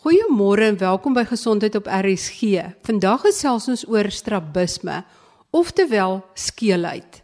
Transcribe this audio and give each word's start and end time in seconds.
Goeiemôre 0.00 0.64
en 0.64 0.78
welkom 0.80 1.12
by 1.12 1.26
Gesondheid 1.28 1.74
op 1.76 1.84
RSG. 1.84 2.56
Vandag 2.88 3.20
gesels 3.26 3.66
ons 3.68 3.82
oor 3.84 4.08
strabisme, 4.08 5.02
oftewel 5.52 6.22
skeelheid. 6.32 7.18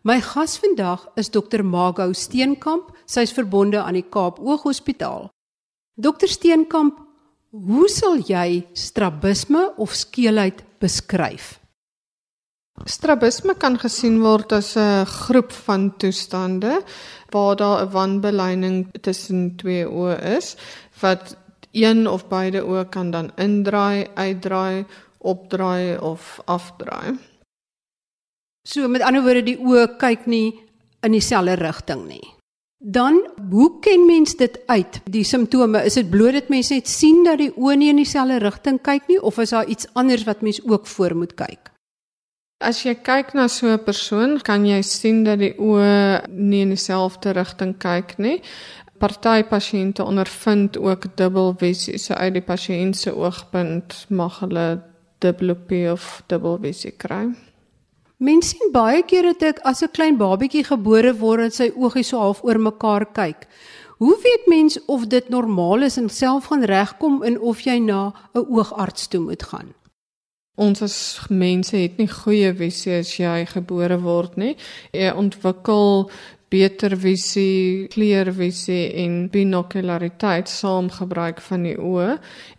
My 0.00 0.16
gas 0.24 0.54
vandag 0.62 1.04
is 1.20 1.28
Dr. 1.28 1.60
Mago 1.60 2.06
Steenkamp. 2.16 2.94
Sy's 3.04 3.36
verbonde 3.36 3.82
aan 3.84 4.00
die 4.00 4.06
Kaap 4.08 4.40
Oog 4.40 4.64
Hospitaal. 4.64 5.28
Dr. 6.00 6.32
Steenkamp, 6.32 6.96
hoe 7.52 7.88
sal 7.92 8.24
jy 8.24 8.62
strabisme 8.72 9.68
of 9.76 9.92
skeelheid 9.92 10.64
beskryf? 10.80 11.58
Strabisme 12.88 13.52
kan 13.60 13.76
gesien 13.76 14.16
word 14.24 14.52
as 14.56 14.76
'n 14.80 15.04
groep 15.04 15.52
van 15.52 15.92
toestande 16.00 16.80
waar 17.30 17.56
daar 17.56 17.84
'n 17.84 17.92
wanbeleining 17.92 18.88
tussen 19.02 19.56
twee 19.56 19.84
oë 19.84 20.16
is 20.36 20.56
wat 21.00 21.36
een 21.72 22.06
of 22.08 22.28
beide 22.28 22.62
oë 22.64 22.88
kan 22.92 23.10
dan 23.10 23.30
indraai, 23.40 24.06
uitdraai, 24.14 24.84
opdraai 25.18 25.98
of 25.98 26.40
afdraai. 26.44 27.16
So 28.68 28.88
met 28.88 29.02
ander 29.02 29.24
woorde 29.24 29.42
die 29.42 29.58
oë 29.58 29.96
kyk 29.98 30.28
nie 30.30 30.52
in 31.02 31.16
dieselfde 31.16 31.56
rigting 31.58 32.06
nie. 32.06 32.24
Dan 32.82 33.20
hoe 33.50 33.68
ken 33.82 34.06
mens 34.06 34.36
dit 34.36 34.58
uit? 34.66 35.00
Die 35.10 35.24
simptome, 35.24 35.84
is 35.86 35.94
dit 35.98 36.10
bloot 36.10 36.34
dat 36.34 36.48
mense 36.50 36.74
net 36.74 36.88
sien 36.90 37.22
dat 37.26 37.38
die 37.38 37.52
oë 37.54 37.76
nie 37.78 37.90
in 37.94 38.00
dieselfde 38.02 38.40
rigting 38.42 38.80
kyk 38.82 39.06
nie 39.10 39.20
of 39.22 39.38
is 39.38 39.54
daar 39.54 39.66
iets 39.70 39.86
anders 39.94 40.24
wat 40.26 40.42
mens 40.42 40.60
ook 40.66 40.86
voor 40.86 41.16
moet 41.16 41.34
kyk? 41.38 41.70
As 42.62 42.84
jy 42.86 42.94
kyk 42.94 43.34
na 43.34 43.48
so 43.48 43.66
'n 43.66 43.84
persoon, 43.84 44.40
kan 44.40 44.66
jy 44.66 44.82
sien 44.82 45.24
dat 45.24 45.38
die 45.38 45.54
oë 45.58 46.28
nie 46.28 46.62
in 46.62 46.68
dieselfde 46.68 47.32
rigting 47.32 47.78
kyk 47.78 48.18
nie 48.18 48.42
party 49.02 49.42
pasiënte 49.50 50.04
ondervind 50.04 50.78
ook 50.78 51.08
dubbelvisie. 51.18 51.98
So 51.98 52.14
uit 52.14 52.36
die 52.38 52.44
pasiënt 52.46 52.96
se 52.96 53.14
oogpunt 53.14 54.04
mag 54.08 54.38
hulle 54.44 54.66
dubbelopie 55.22 55.88
of 55.90 56.22
dubbelvisie 56.30 56.94
kry. 56.96 57.26
Mense 58.22 58.54
sien 58.54 58.70
baie 58.70 59.02
keer 59.02 59.32
dat 59.32 59.42
ek 59.42 59.62
as 59.66 59.82
'n 59.82 59.90
klein 59.96 60.16
babietjie 60.16 60.64
gebore 60.64 61.12
word 61.18 61.40
en 61.42 61.50
sy 61.50 61.72
oogies 61.74 62.08
so 62.08 62.18
half 62.18 62.44
oor 62.44 62.58
mekaar 62.58 63.06
kyk. 63.12 63.48
Hoe 63.98 64.16
weet 64.22 64.46
mens 64.46 64.84
of 64.86 65.06
dit 65.06 65.28
normaal 65.28 65.82
is 65.82 65.96
en 65.96 66.08
self 66.08 66.44
gaan 66.44 66.64
regkom 66.64 67.22
en 67.22 67.40
of 67.40 67.60
jy 67.60 67.78
na 67.78 68.12
'n 68.34 68.46
oogarts 68.48 69.08
toe 69.08 69.20
moet 69.20 69.42
gaan? 69.42 69.74
Ons 70.54 70.82
as 70.82 71.20
mense 71.28 71.76
het 71.76 71.96
nie 71.96 72.08
goeie 72.08 72.54
visie 72.54 72.98
as 72.98 73.16
jy 73.16 73.46
gebore 73.46 74.00
word 74.00 74.36
nie. 74.36 74.56
Jy 74.92 75.10
ontwikkel 75.16 76.10
beter 76.52 76.96
visie, 77.00 77.88
kleurvisie 77.92 78.92
en 79.02 79.16
binokulariteit 79.32 80.50
saam 80.52 80.90
gebruik 80.92 81.40
van 81.48 81.66
die 81.68 81.76
oë 81.80 82.18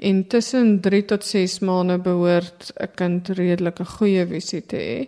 en 0.10 0.24
tussen 0.34 0.80
3 0.86 1.04
tot 1.12 1.26
6 1.28 1.60
maande 1.68 2.00
behoort 2.02 2.72
'n 2.74 2.92
kind 2.96 3.30
redelike 3.30 3.86
goeie 3.98 4.26
visie 4.26 4.62
te 4.62 4.78
hê. 4.78 5.00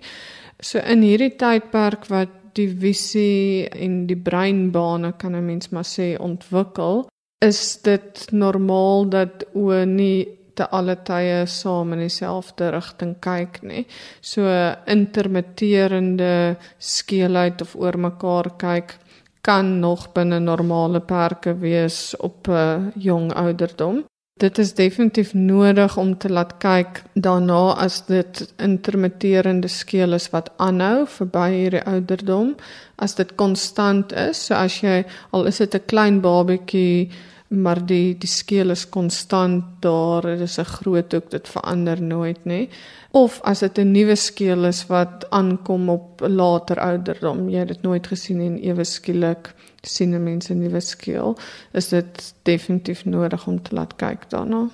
So 0.61 0.79
in 0.79 1.01
hierdie 1.01 1.35
tydperk 1.35 2.05
wat 2.09 2.29
die 2.55 2.69
visie 2.69 3.67
en 3.67 4.05
die 4.07 4.21
breinbane 4.29 5.13
kan 5.17 5.35
'n 5.35 5.45
mens 5.45 5.71
maar 5.71 5.83
sê 5.83 6.15
ontwikkel, 6.19 7.07
is 7.41 7.81
dit 7.81 8.27
normaal 8.31 9.09
dat 9.09 9.43
oë 9.53 9.85
nie 9.85 10.27
te 10.55 10.67
alle 10.71 10.95
tye 11.07 11.45
saam 11.45 11.93
in 11.93 12.03
dieselfde 12.05 12.71
rigting 12.75 13.15
kyk 13.21 13.61
nie. 13.63 13.85
So 14.21 14.47
intermitterende 14.87 16.55
skeelheid 16.79 17.61
of 17.61 17.75
oor 17.75 17.97
mekaar 17.97 18.55
kyk 18.57 18.97
kan 19.45 19.79
nog 19.79 20.09
binne 20.13 20.39
normale 20.39 20.99
perke 20.99 21.53
wees 21.59 22.15
op 22.17 22.47
'n 22.47 22.51
uh, 22.51 22.91
jong 22.95 23.33
ouderdom. 23.33 24.03
Dit 24.39 24.57
is 24.57 24.73
definitief 24.73 25.33
nodig 25.33 25.97
om 25.97 26.17
te 26.17 26.29
laat 26.29 26.57
kyk 26.57 27.03
daarna 27.13 27.73
as 27.79 28.01
dit 28.05 28.53
intermitterende 28.57 29.67
skeel 29.67 30.13
is 30.17 30.25
wat 30.33 30.49
aanhou 30.57 31.05
verby 31.07 31.45
hierdie 31.53 31.83
ouderdom, 31.87 32.55
as 32.95 33.15
dit 33.15 33.31
konstant 33.35 34.11
is. 34.11 34.45
So 34.45 34.57
as 34.59 34.81
jy 34.81 35.05
al 35.31 35.45
is 35.45 35.57
dit 35.57 35.75
'n 35.75 35.85
klein 35.85 36.19
babatjie 36.21 37.11
maar 37.55 37.85
die 37.85 38.17
die 38.17 38.29
skeel 38.29 38.69
is 38.69 38.85
konstant 38.89 39.63
daar 39.81 40.21
dit 40.21 40.41
is 40.41 40.59
'n 40.59 40.71
groot 40.77 41.11
hoek 41.13 41.29
dit 41.31 41.47
verander 41.47 42.01
nooit 42.01 42.45
nê 42.45 42.69
of 43.11 43.41
as 43.43 43.59
dit 43.59 43.77
'n 43.77 43.91
nuwe 43.91 44.15
skeel 44.15 44.65
is 44.65 44.87
wat 44.87 45.25
aankom 45.29 45.89
op 45.89 46.21
later 46.21 46.79
ouderdom 46.79 47.49
jy 47.49 47.59
het 47.59 47.67
dit 47.67 47.81
nooit 47.81 48.07
gesien 48.07 48.39
en 48.41 48.57
ewe 48.57 48.83
skielik 48.83 49.53
sien 49.81 50.23
mense 50.23 50.53
'n 50.53 50.59
nuwe 50.59 50.79
skeel 50.79 51.37
is 51.73 51.89
dit 51.89 52.33
definitief 52.43 53.05
nodig 53.05 53.47
om 53.47 53.61
te 53.61 53.75
laat 53.75 53.95
kyk 53.95 54.29
daarna. 54.29 54.69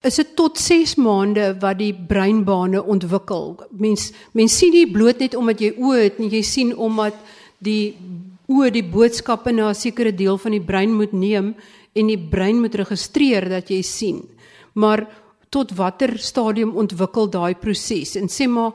Is 0.00 0.14
dit 0.14 0.36
tot 0.36 0.58
6 0.58 0.94
maande 0.94 1.56
wat 1.60 1.78
die 1.78 1.94
breinbane 1.94 2.84
ontwikkel? 2.84 3.56
Mens 3.70 4.12
mens 4.32 4.58
sien 4.58 4.72
nie 4.72 4.90
bloot 4.90 5.18
net 5.18 5.34
omdat 5.34 5.60
jy 5.60 5.70
oë 5.78 6.02
het 6.02 6.18
nie 6.18 6.30
jy 6.30 6.42
sien 6.42 6.76
omdat 6.76 7.14
die 7.58 7.96
o 8.46 8.68
die 8.70 8.84
boodskappe 8.84 9.52
na 9.52 9.70
'n 9.70 9.74
sekere 9.74 10.12
deel 10.12 10.38
van 10.38 10.52
die 10.52 10.60
brein 10.60 10.92
moet 10.92 11.12
neem 11.12 11.54
en 11.94 12.06
die 12.06 12.18
brein 12.18 12.60
moet 12.60 12.74
registreer 12.74 13.48
dat 13.48 13.70
jy 13.70 13.82
sien. 13.82 14.28
Maar 14.74 15.06
tot 15.50 15.72
watter 15.72 16.18
stadium 16.18 16.76
ontwikkel 16.76 17.30
daai 17.30 17.54
proses? 17.54 18.16
En 18.16 18.28
sê 18.28 18.48
maar 18.48 18.72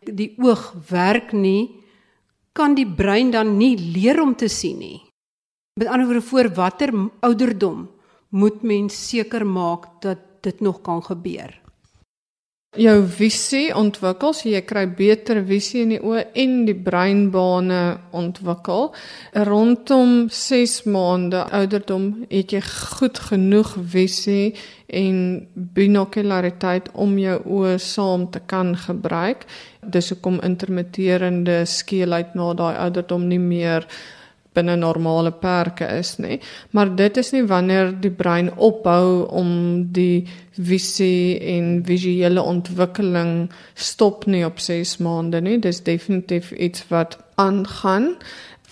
die 0.00 0.34
oog 0.38 0.74
werk 0.88 1.32
nie, 1.32 1.70
kan 2.52 2.74
die 2.74 2.86
brein 2.86 3.30
dan 3.30 3.56
nie 3.56 3.76
leer 3.76 4.20
om 4.20 4.34
te 4.34 4.48
sien 4.48 4.78
nie. 4.78 5.00
Met 5.78 5.88
ander 5.88 6.06
woorde 6.06 6.22
voor 6.22 6.54
watter 6.54 6.92
ouderdom 7.20 7.88
moet 8.30 8.62
mens 8.62 9.08
seker 9.08 9.46
maak 9.46 10.02
dat 10.02 10.18
dit 10.42 10.60
nog 10.60 10.82
kan 10.82 11.02
gebeur? 11.02 11.61
Jou 12.72 13.02
visie 13.04 13.66
ontwikkel, 13.76 14.32
so 14.32 14.48
jy 14.48 14.62
kry 14.64 14.86
beter 14.96 15.42
visie 15.44 15.82
in 15.84 15.90
die 15.92 15.98
oë 16.00 16.22
en 16.40 16.54
die 16.64 16.76
breinbane 16.76 17.80
ontwikkel. 18.16 18.94
Rondom 19.48 20.30
6 20.32 20.78
maande 20.88 21.42
ouderdom 21.52 22.06
het 22.30 22.54
jy 22.56 22.62
goed 22.64 23.20
genoeg 23.28 23.74
visie 23.92 24.54
en 24.88 25.18
binokulariteit 25.52 26.88
om 26.96 27.12
jou 27.20 27.36
oë 27.58 27.76
saam 27.76 28.30
te 28.32 28.40
kan 28.40 28.72
gebruik. 28.86 29.44
Dis 29.84 30.08
hoekom 30.14 30.40
intermitterende 30.40 31.62
skeelheid 31.68 32.32
na 32.38 32.54
daai 32.56 32.74
ouderdom 32.86 33.28
nie 33.28 33.42
meer 33.42 33.88
binne 34.52 34.76
normale 34.76 35.32
perke 35.32 35.86
is 35.98 36.16
nie. 36.18 36.40
Maar 36.70 36.94
dit 36.96 37.16
is 37.16 37.32
nie 37.32 37.42
wanneer 37.48 37.92
die 38.00 38.10
brein 38.10 38.50
ophou 38.56 39.26
om 39.28 39.50
die 39.92 40.28
visie 40.52 41.38
en 41.56 41.82
visuele 41.86 42.42
ontwikkeling 42.42 43.50
stop 43.74 44.26
nie 44.26 44.44
op 44.46 44.60
6 44.60 44.98
maande 45.04 45.40
nie. 45.40 45.58
Dis 45.58 45.82
definitief 45.82 46.52
iets 46.52 46.84
wat 46.88 47.18
aangaan. 47.34 48.16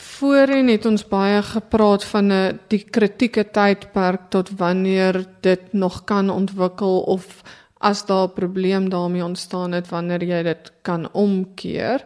Voorheen 0.01 0.69
het 0.69 0.87
ons 0.87 1.05
baie 1.09 1.43
gepraat 1.43 2.05
van 2.05 2.33
'n 2.33 2.59
die 2.69 2.85
kritieke 2.85 3.45
tydperk 3.45 4.29
tot 4.31 4.51
wanneer 4.57 5.25
dit 5.41 5.73
nog 5.73 6.05
kan 6.05 6.31
ontwikkel 6.31 7.01
of 7.01 7.43
as 7.81 8.07
daar 8.07 8.29
'n 8.29 8.33
probleem 8.33 8.89
daarmee 8.89 9.25
ontstaan 9.25 9.73
het 9.73 9.89
wanneer 9.89 10.23
jy 10.25 10.43
dit 10.43 10.73
kan 10.83 11.09
omkeer 11.13 12.05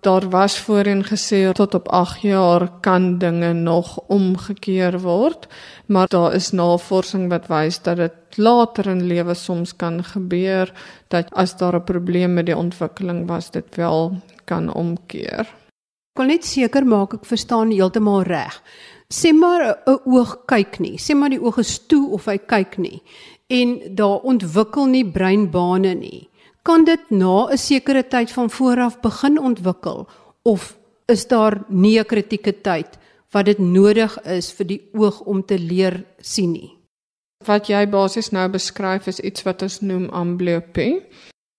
daar 0.00 0.28
was 0.30 0.58
voorheen 0.58 1.04
gesê 1.04 1.52
tot 1.52 1.74
op 1.74 1.88
8 1.88 2.20
jaar 2.20 2.70
kan 2.80 3.18
dinge 3.18 3.52
nog 3.52 3.98
omgekeer 4.06 5.00
word, 5.00 5.48
maar 5.86 6.08
daar 6.08 6.34
is 6.34 6.50
navorsing 6.50 7.28
wat 7.28 7.46
wys 7.46 7.82
dat 7.82 7.96
dit 7.96 8.36
later 8.36 8.86
in 8.86 9.06
lewe 9.06 9.34
soms 9.34 9.76
kan 9.76 10.04
gebeur 10.04 10.72
dat 11.08 11.32
as 11.32 11.56
daar 11.56 11.76
'n 11.76 11.84
probleem 11.84 12.34
met 12.34 12.46
die 12.46 12.56
ontwikkeling 12.56 13.26
was, 13.28 13.50
dit 13.50 13.76
wel 13.76 14.16
kan 14.44 14.74
omkeer. 14.74 15.46
Ek 16.10 16.18
wil 16.18 16.26
net 16.26 16.44
seker 16.44 16.86
maak 16.86 17.14
ek 17.14 17.24
verstaan 17.24 17.70
heeltemal 17.70 18.22
reg. 18.22 18.62
Sê 19.14 19.32
maar 19.32 19.76
'n 19.86 19.98
oog 20.04 20.44
kyk 20.46 20.78
nie, 20.78 20.98
sê 20.98 21.14
maar 21.14 21.30
die 21.30 21.42
oog 21.42 21.58
is 21.58 21.86
toe 21.86 22.10
of 22.10 22.24
hy 22.24 22.38
kyk 22.38 22.78
nie 22.78 23.02
en 23.50 23.80
daar 23.94 24.22
ontwikkel 24.22 24.86
nie 24.86 25.04
breinbane 25.06 25.94
nie 25.98 26.29
kan 26.62 26.84
dit 26.84 27.10
na 27.10 27.48
'n 27.50 27.58
sekere 27.58 28.02
tyd 28.02 28.30
van 28.32 28.50
vooraf 28.50 29.00
begin 29.00 29.38
ontwikkel 29.38 30.08
of 30.42 30.76
is 31.06 31.26
daar 31.26 31.64
nie 31.68 31.98
'n 31.98 32.04
kritieke 32.04 32.60
tyd 32.60 32.98
wat 33.30 33.44
dit 33.44 33.58
nodig 33.58 34.22
is 34.22 34.52
vir 34.52 34.66
die 34.66 34.80
oog 34.92 35.20
om 35.20 35.44
te 35.46 35.58
leer 35.58 36.04
sien 36.18 36.52
nie. 36.52 36.76
Wat 37.46 37.66
jy 37.66 37.86
basies 37.88 38.30
nou 38.30 38.48
beskryf 38.48 39.06
is 39.06 39.20
iets 39.20 39.42
wat 39.42 39.62
ons 39.62 39.80
noem 39.80 40.08
amblyopie. 40.08 41.02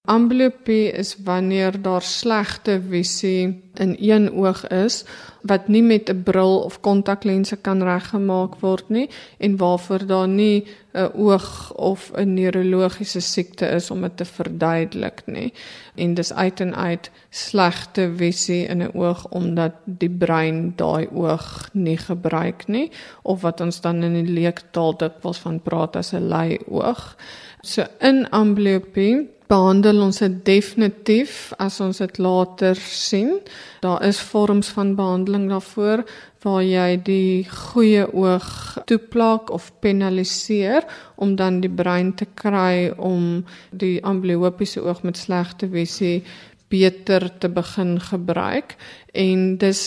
Amblyopie 0.09 0.92
is 0.92 1.15
wanneer 1.24 1.81
daar 1.81 2.01
slegte 2.01 2.81
visie 2.89 3.62
in 3.74 3.95
een 4.00 4.31
oog 4.33 4.68
is 4.68 5.06
wat 5.42 5.68
nie 5.68 5.81
met 5.83 6.09
'n 6.09 6.24
bril 6.24 6.59
of 6.59 6.80
kontaklense 6.80 7.56
kan 7.56 7.83
reggemaak 7.83 8.56
word 8.59 8.89
nie 8.89 9.09
en 9.38 9.57
waarvoor 9.57 10.06
daar 10.06 10.27
nie 10.27 10.65
'n 10.94 11.12
oog 11.15 11.74
of 11.74 12.12
'n 12.13 12.33
neurologiese 12.33 13.19
siekte 13.19 13.65
is 13.65 13.92
om 13.92 14.01
dit 14.01 14.18
te 14.18 14.25
verduidelik 14.25 15.21
nie. 15.25 15.53
En 15.95 16.13
dis 16.13 16.33
uit 16.33 16.59
en 16.59 16.75
uit 16.75 17.12
slegte 17.30 18.13
visie 18.15 18.65
in 18.65 18.83
'n 18.83 18.92
oog 18.94 19.27
omdat 19.30 19.74
die 19.86 20.09
brein 20.09 20.74
daai 20.75 21.07
oog 21.13 21.69
nie 21.74 21.98
gebruik 21.98 22.68
nie 22.68 22.92
of 23.21 23.42
wat 23.42 23.62
ons 23.62 23.81
dan 23.81 24.03
in 24.03 24.13
die 24.13 24.33
leektaal 24.33 24.98
dikwels 24.98 25.38
van 25.38 25.62
praat 25.62 25.95
as 25.95 26.13
'n 26.13 26.27
lei 26.27 26.59
oog. 26.68 27.18
So 27.62 27.86
in 28.02 28.25
amblyopie 28.34 29.28
behandel 29.52 30.00
ons 30.02 30.22
dit 30.24 30.38
definitief 30.48 31.52
as 31.60 31.80
ons 31.84 32.00
dit 32.02 32.19
later 32.24 32.78
sien. 32.80 33.36
Daar 33.84 34.02
is 34.08 34.22
vorms 34.31 34.72
van 34.74 34.96
behandeling 34.96 35.50
daarvoor 35.52 36.06
waar 36.42 36.63
jy 36.66 36.96
die 37.06 37.44
goeie 37.46 38.08
oog 38.08 38.48
toeplak 38.90 39.52
of 39.54 39.69
penaliseer 39.84 40.88
om 41.22 41.36
dan 41.38 41.60
die 41.62 41.69
brein 41.69 42.16
te 42.18 42.25
kry 42.25 42.90
om 42.98 43.44
die 43.69 44.00
amblyopiese 44.02 44.81
oog 44.81 45.04
met 45.06 45.22
slegte 45.22 45.69
visie 45.69 46.24
beter 46.72 47.28
te 47.38 47.50
begin 47.52 48.00
gebruik 48.00 48.78
en 49.13 49.58
dis 49.62 49.84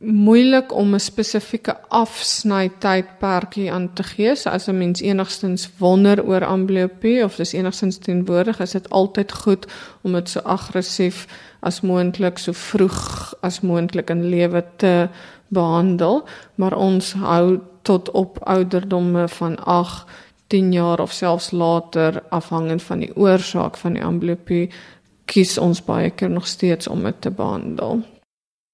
moeilik 0.00 0.72
om 0.72 0.94
'n 0.94 1.00
spesifieke 1.00 1.76
afsnytydperkie 1.88 3.72
aan 3.72 3.92
te 3.92 4.02
gee. 4.02 4.36
So 4.36 4.48
as 4.50 4.68
'n 4.68 4.78
mens 4.78 5.00
enigstens 5.00 5.70
wonder 5.78 6.24
oor 6.24 6.44
amblyopie 6.44 7.24
of 7.24 7.36
dis 7.36 7.52
enigstens 7.52 7.98
teenwoordig, 7.98 8.60
is 8.60 8.70
dit 8.70 8.90
altyd 8.90 9.32
goed 9.32 9.66
om 10.00 10.12
dit 10.12 10.28
so 10.28 10.40
aggressief 10.40 11.26
as 11.60 11.80
moontlik 11.80 12.38
so 12.38 12.52
vroeg 12.52 13.34
as 13.40 13.60
moontlik 13.60 14.10
in 14.10 14.28
lewe 14.28 14.64
te 14.76 15.08
behandel, 15.48 16.24
maar 16.54 16.76
ons 16.76 17.12
hou 17.12 17.60
tot 17.82 18.10
op 18.10 18.38
ouderdomme 18.38 19.28
van 19.28 19.64
8 19.64 20.04
10 20.46 20.72
jaar 20.72 21.00
of 21.00 21.12
selfs 21.12 21.50
later 21.50 22.22
afhangend 22.28 22.82
van 22.82 22.98
die 22.98 23.16
oorsaak 23.16 23.76
van 23.76 23.92
die 23.92 24.04
amblyopie 24.04 24.70
kies 25.24 25.58
ons 25.58 25.84
baie 25.84 26.10
keer 26.10 26.30
nog 26.30 26.46
steeds 26.46 26.88
om 26.88 27.02
dit 27.02 27.20
te 27.20 27.30
behandel. 27.30 28.02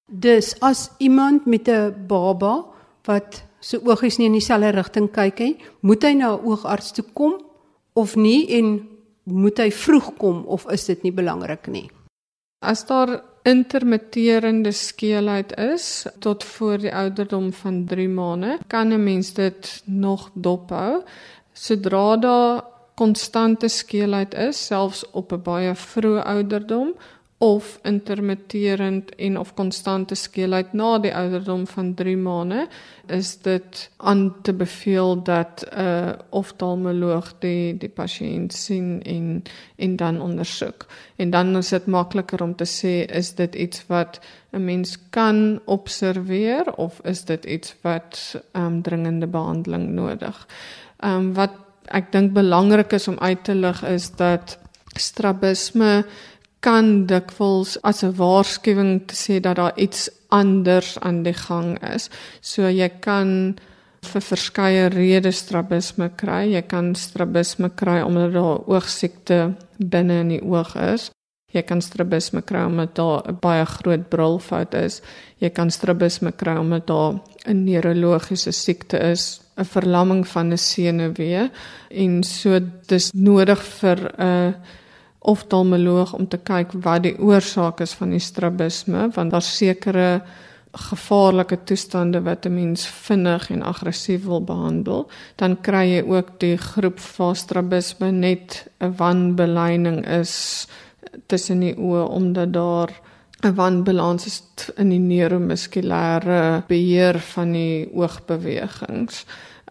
Dus 0.07 0.59
as 0.59 0.89
iemand 0.97 1.45
met 1.45 1.67
'n 1.67 2.05
baba 2.07 2.65
wat 3.03 3.43
se 3.59 3.79
oogies 3.83 4.17
nie 4.17 4.25
in 4.25 4.31
dieselfde 4.31 4.69
rigting 4.69 5.11
kyk 5.11 5.39
nie, 5.39 5.57
moet 5.79 6.03
hy 6.03 6.13
na 6.13 6.35
'n 6.35 6.45
oogarts 6.45 6.91
toe 6.91 7.05
kom 7.13 7.41
of 7.93 8.15
nie 8.15 8.47
en 8.57 8.87
moet 9.23 9.57
hy 9.57 9.71
vroeg 9.71 10.13
kom 10.17 10.45
of 10.45 10.65
is 10.71 10.85
dit 10.85 11.03
nie 11.03 11.11
belangrik 11.11 11.67
nie? 11.67 11.89
As 12.59 12.85
daar 12.85 13.21
intermitterende 13.43 14.71
skeelheid 14.71 15.53
is 15.57 16.05
tot 16.19 16.43
voor 16.43 16.77
die 16.77 16.93
ouderdom 16.93 17.53
van 17.53 17.85
3 17.85 18.07
maande, 18.09 18.57
kan 18.67 18.93
'n 18.93 19.03
mens 19.03 19.33
dit 19.33 19.81
nog 19.85 20.29
dophou. 20.33 21.03
Sodra 21.53 22.17
daar 22.17 22.63
konstante 22.95 23.67
skeelheid 23.67 24.33
is, 24.33 24.65
selfs 24.65 25.05
op 25.11 25.31
'n 25.31 25.41
baie 25.41 25.75
vroeë 25.75 26.23
ouderdom, 26.23 26.93
of 27.37 27.79
intermitterend 27.83 29.15
en 29.15 29.39
of 29.39 29.53
konstante 29.53 30.15
skeelheid 30.15 30.71
na 30.73 30.97
die 30.97 31.13
ouderdom 31.15 31.67
van 31.69 31.91
3 31.93 32.15
maande 32.17 32.63
is 33.13 33.35
dit 33.45 33.83
aan 33.97 34.33
te 34.41 34.53
beveel 34.53 35.21
dat 35.23 35.65
'n 35.69 35.81
uh, 35.81 36.11
oftalmoloog 36.29 37.33
die 37.39 37.77
die 37.77 37.89
pasiënt 37.89 38.53
sien 38.53 39.01
en 39.03 39.43
en 39.75 39.95
dan 39.95 40.21
ondersoek. 40.21 40.85
En 41.15 41.29
dan 41.29 41.57
is 41.57 41.69
dit 41.69 41.85
makliker 41.85 42.43
om 42.43 42.55
te 42.55 42.65
sê 42.65 43.05
is 43.15 43.35
dit 43.35 43.55
iets 43.55 43.83
wat 43.87 44.19
'n 44.51 44.63
mens 44.63 44.97
kan 45.09 45.59
observeer 45.65 46.73
of 46.73 46.99
is 47.03 47.25
dit 47.25 47.45
iets 47.45 47.75
wat 47.81 48.41
um, 48.53 48.81
dringende 48.81 49.27
behandeling 49.27 49.89
nodig. 49.89 50.47
Ehm 50.99 51.15
um, 51.15 51.33
wat 51.33 51.51
ek 51.85 52.11
dink 52.11 52.33
belangrik 52.33 52.91
is 52.91 53.07
om 53.07 53.19
uit 53.19 53.43
te 53.43 53.55
lig 53.55 53.83
is 53.83 54.11
dat 54.15 54.57
strabisme 54.95 56.05
kan 56.59 57.05
dikwels 57.05 57.77
as 57.81 58.03
'n 58.03 58.15
waarskuwing 58.15 59.07
te 59.07 59.15
sê 59.15 59.39
dat 59.39 59.55
daar 59.55 59.77
iets 59.77 60.09
anders 60.29 60.99
aan 60.99 61.23
die 61.23 61.33
gang 61.33 61.77
is. 61.93 62.09
So 62.41 62.69
jy 62.69 62.89
kan 62.99 63.55
vir 64.01 64.21
verskeie 64.21 64.87
redes 64.89 65.37
strabisme 65.37 66.09
kry. 66.15 66.53
Jy 66.53 66.61
kan 66.61 66.95
strabisme 66.95 67.69
kry 67.69 68.01
omdat 68.01 68.33
daar 68.33 68.59
oogsiekte 68.67 69.55
binne 69.77 70.21
in 70.23 70.29
die 70.29 70.43
oog 70.43 70.75
is. 70.75 71.11
Jy 71.55 71.63
kan 71.63 71.81
strabisme 71.81 72.41
kry 72.41 72.65
omdat 72.67 72.95
daar 72.95 73.23
'n 73.27 73.37
baie 73.41 73.65
groot 73.65 74.09
brilfout 74.09 74.73
is. 74.73 75.01
Jy 75.39 75.49
kan 75.49 75.69
strabisme 75.71 76.31
kry 76.31 76.57
omdat 76.57 76.87
daar 76.87 77.13
'n 77.45 77.63
neurologiese 77.63 78.51
siekte 78.51 78.97
is, 78.97 79.41
'n 79.57 79.65
verlamming 79.65 80.27
van 80.27 80.51
'n 80.51 80.57
senuwee 80.57 81.49
en 81.89 82.23
so 82.23 82.59
dis 82.87 83.11
nodig 83.13 83.63
vir 83.63 83.97
'n 84.17 84.21
uh, 84.21 84.53
oftalmoloog 85.19 86.13
om 86.13 86.27
te 86.27 86.37
kyk 86.37 86.75
wat 86.83 87.03
die 87.03 87.15
oorsaak 87.19 87.81
is 87.81 87.93
van 87.93 88.13
die 88.15 88.23
strabisme 88.23 89.09
want 89.15 89.31
daar 89.31 89.45
sekere 89.45 90.21
gevaarlike 90.77 91.57
toestande 91.63 92.21
wat 92.21 92.45
'n 92.45 92.53
mens 92.53 92.85
vinnig 92.87 93.49
en 93.49 93.63
aggressief 93.63 94.23
wil 94.23 94.43
behandel 94.43 95.09
dan 95.35 95.61
kry 95.61 95.85
jy 95.95 96.03
ook 96.07 96.39
die 96.39 96.57
groep 96.57 96.99
van 96.99 97.35
strabisme 97.35 98.11
net 98.11 98.67
'n 98.79 98.93
wanbeleining 98.97 100.05
is 100.07 100.67
tussen 101.25 101.59
die 101.59 101.75
oë 101.75 102.07
omdat 102.09 102.53
daar 102.53 102.91
'n 103.43 103.55
wanbalans 103.55 104.25
is 104.25 104.43
in 104.75 104.89
die 104.89 104.99
neuromuskulêre 104.99 106.63
beheer 106.67 107.19
van 107.19 107.51
die 107.51 107.89
oogbewegings 107.93 109.25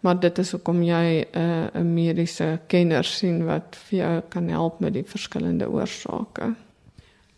maar 0.07 0.21
dit 0.23 0.39
is 0.39 0.53
hoekom 0.55 0.85
jy 0.87 1.27
'n 1.27 1.41
uh, 1.75 1.83
mediese 1.83 2.61
kenner 2.71 3.05
sien 3.05 3.45
wat 3.45 3.77
vir 3.89 3.99
jou 3.99 4.23
kan 4.31 4.49
help 4.49 4.81
met 4.81 4.93
die 4.95 5.05
verskillende 5.05 5.67
oorsake. 5.69 6.55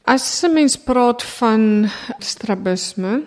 As 0.05 0.45
'n 0.45 0.53
mens 0.53 0.77
praat 0.77 1.23
van 1.23 1.89
strabisme, 2.19 3.23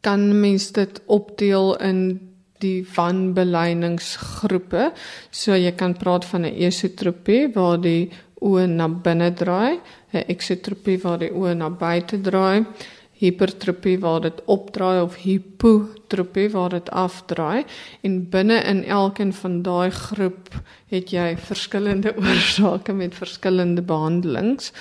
kan 0.00 0.40
mens 0.40 0.72
dit 0.72 1.00
opdeel 1.06 1.76
in 1.80 2.20
die 2.58 2.86
wanbeleiningsgroepe. 2.96 4.92
So 5.30 5.54
jy 5.54 5.72
kan 5.72 5.94
praat 5.94 6.24
van 6.24 6.42
'n 6.42 6.54
esotropie 6.54 7.52
waar 7.54 7.80
die 7.80 8.10
oë 8.40 8.66
na 8.66 8.88
binne 8.88 9.32
draai, 9.32 9.80
'n 10.12 10.24
eksotropie 10.26 10.98
waar 11.02 11.18
die 11.18 11.30
oë 11.30 11.54
na 11.54 11.70
buite 11.70 12.20
draai 12.20 12.66
hipertrofie 13.22 13.98
waar 14.02 14.20
dit 14.24 14.42
opdraai 14.50 15.02
of 15.02 15.16
hipotrofie 15.22 16.48
waar 16.50 16.74
dit 16.74 16.90
afdraai 16.90 17.64
en 18.02 18.18
binne 18.30 18.58
in 18.66 18.84
elkeen 18.84 19.32
van 19.32 19.62
daai 19.62 19.90
groep 19.90 20.50
het 20.90 21.14
jy 21.14 21.36
verskillende 21.38 22.14
oorsake 22.24 22.92
met 22.92 23.14
verskillende 23.14 23.82
behandelings. 23.82 24.72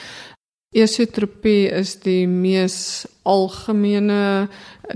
Esotropie 0.72 1.68
is 1.68 1.98
die 2.00 2.28
mees 2.28 3.06
algemene 3.28 4.48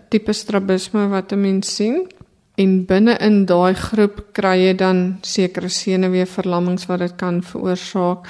tipe 0.10 0.34
strabisme 0.34 1.10
wat 1.12 1.34
'n 1.34 1.42
mens 1.42 1.76
sien. 1.76 2.08
En 2.56 2.86
binne 2.86 3.18
in 3.20 3.46
daai 3.46 3.74
groep 3.76 4.22
kry 4.32 4.56
jy 4.58 4.76
dan 4.76 5.18
sekere 5.22 5.70
senuweeverlammings 5.70 6.86
wat 6.88 7.00
dit 7.00 7.16
kan 7.16 7.44
veroorsaak. 7.44 8.28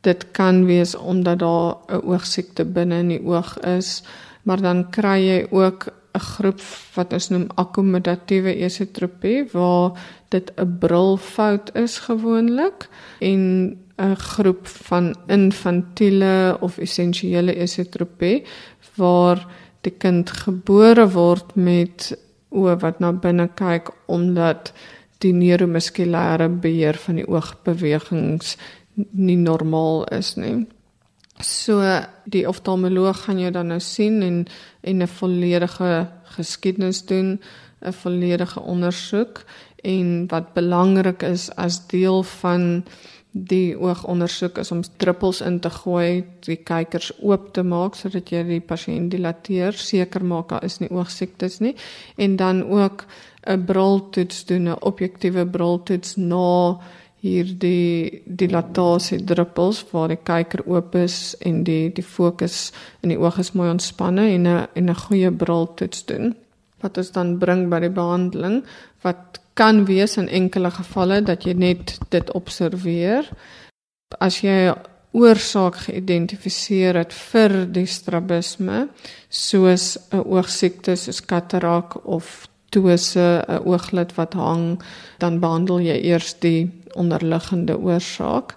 Dit 0.00 0.30
kan 0.36 0.66
wees 0.66 0.94
omdat 0.94 1.38
daar 1.38 1.76
'n 1.88 2.04
oogsiekte 2.04 2.64
binne 2.64 2.98
in 2.98 3.08
die 3.08 3.24
oog 3.24 3.58
is 3.58 4.02
maar 4.44 4.60
dan 4.60 4.88
kry 4.90 5.18
jy 5.20 5.40
ook 5.50 5.88
'n 6.14 6.20
groep 6.20 6.60
wat 6.94 7.12
ons 7.12 7.28
noem 7.28 7.46
akkommodatiewe 7.54 8.54
esotropie 8.66 9.44
waar 9.52 9.98
dit 10.30 10.52
'n 10.56 10.78
brilfout 10.78 11.74
is 11.74 11.98
gewoonlik 11.98 12.88
en 13.20 13.40
'n 13.98 14.16
groep 14.16 14.66
van 14.66 15.14
infantiele 15.26 16.56
of 16.60 16.78
essensiële 16.78 17.54
esotropie 17.54 18.44
waar 18.96 19.46
die 19.80 19.94
kind 19.98 20.30
gebore 20.30 21.06
word 21.10 21.54
met 21.54 22.12
oë 22.50 22.78
wat 22.80 23.00
na 23.00 23.12
binne 23.12 23.48
kyk 23.54 23.90
omdat 24.06 24.72
die 25.18 25.32
neuromuskulêre 25.32 26.48
beheer 26.48 26.98
van 27.06 27.20
die 27.20 27.28
oogbewegings 27.28 28.56
nie 28.94 29.36
normaal 29.36 30.04
is 30.14 30.34
nie. 30.36 30.66
So 31.42 31.82
die 32.30 32.48
oftalmoloog 32.48 33.24
gaan 33.24 33.38
jou 33.38 33.50
dan 33.50 33.66
nou 33.66 33.80
sien 33.80 34.22
en 34.22 34.46
en 34.80 35.02
'n 35.02 35.08
volledige 35.08 36.08
geskiedenis 36.36 37.04
doen, 37.06 37.40
'n 37.82 37.92
volledige 37.92 38.60
ondersoek 38.60 39.44
en 39.82 40.26
wat 40.28 40.52
belangrik 40.52 41.22
is 41.22 41.50
as 41.56 41.86
deel 41.86 42.22
van 42.22 42.84
die 43.34 43.74
oogondersoek 43.78 44.58
is 44.58 44.70
om 44.70 44.82
druppels 44.96 45.40
in 45.40 45.58
te 45.60 45.70
gooi, 45.70 46.24
die 46.46 46.56
kykers 46.56 47.10
oop 47.18 47.48
te 47.56 47.64
maak 47.66 47.94
sodat 47.98 48.30
jy 48.30 48.44
die 48.46 48.60
pasiënt 48.60 49.10
dilateer, 49.10 49.72
seker 49.72 50.24
maak 50.24 50.48
daar 50.48 50.64
is 50.64 50.78
nie 50.78 50.90
oogsiektes 50.90 51.58
nie. 51.58 51.74
En 52.16 52.36
dan 52.36 52.62
ook 52.70 53.04
'n 53.46 53.64
briltoets 53.64 54.44
doen, 54.44 54.68
'n 54.68 54.80
objektiewe 54.80 55.46
briltoets 55.46 56.16
na 56.16 56.78
hierdie 57.24 58.22
dilatasie 58.26 59.22
druppels 59.24 59.80
waar 59.92 60.12
die 60.12 60.20
kyker 60.20 60.64
oop 60.68 60.94
is 61.00 61.34
en 61.40 61.62
die 61.64 61.88
die 61.96 62.04
fokus 62.04 62.72
in 63.02 63.14
die 63.14 63.20
oog 63.20 63.38
is 63.40 63.54
mooi 63.56 63.70
ontspanne 63.70 64.26
en 64.34 64.46
'n 64.46 64.66
en 64.74 64.90
'n 64.90 65.02
goeie 65.04 65.30
briltoets 65.30 66.04
doen. 66.04 66.34
Wat 66.82 66.98
ons 66.98 67.12
dan 67.12 67.38
bring 67.38 67.70
by 67.70 67.80
die 67.80 67.94
behandeling 68.00 68.64
wat 69.02 69.40
kan 69.54 69.84
wees 69.86 70.16
in 70.16 70.28
enkele 70.28 70.70
gevalle 70.70 71.22
dat 71.22 71.44
jy 71.44 71.52
net 71.52 71.98
dit 72.10 72.32
observeer. 72.32 73.28
As 74.20 74.40
jy 74.40 74.74
oorsaak 75.14 75.76
geïdentifiseer 75.76 76.96
het 76.98 77.12
vir 77.12 77.66
die 77.66 77.86
strabisme 77.86 78.88
soos 79.28 79.98
'n 80.12 80.24
oogsiekte 80.26 80.96
soos 80.96 81.20
katarak 81.20 82.06
of 82.06 82.48
ptose 82.70 83.44
'n 83.48 83.62
ooglid 83.64 84.14
wat 84.14 84.34
hang, 84.34 84.82
dan 85.18 85.40
behandel 85.40 85.80
jy 85.80 85.98
eers 86.10 86.34
die 86.40 86.83
onderliggende 86.94 87.78
oorsaak. 87.78 88.54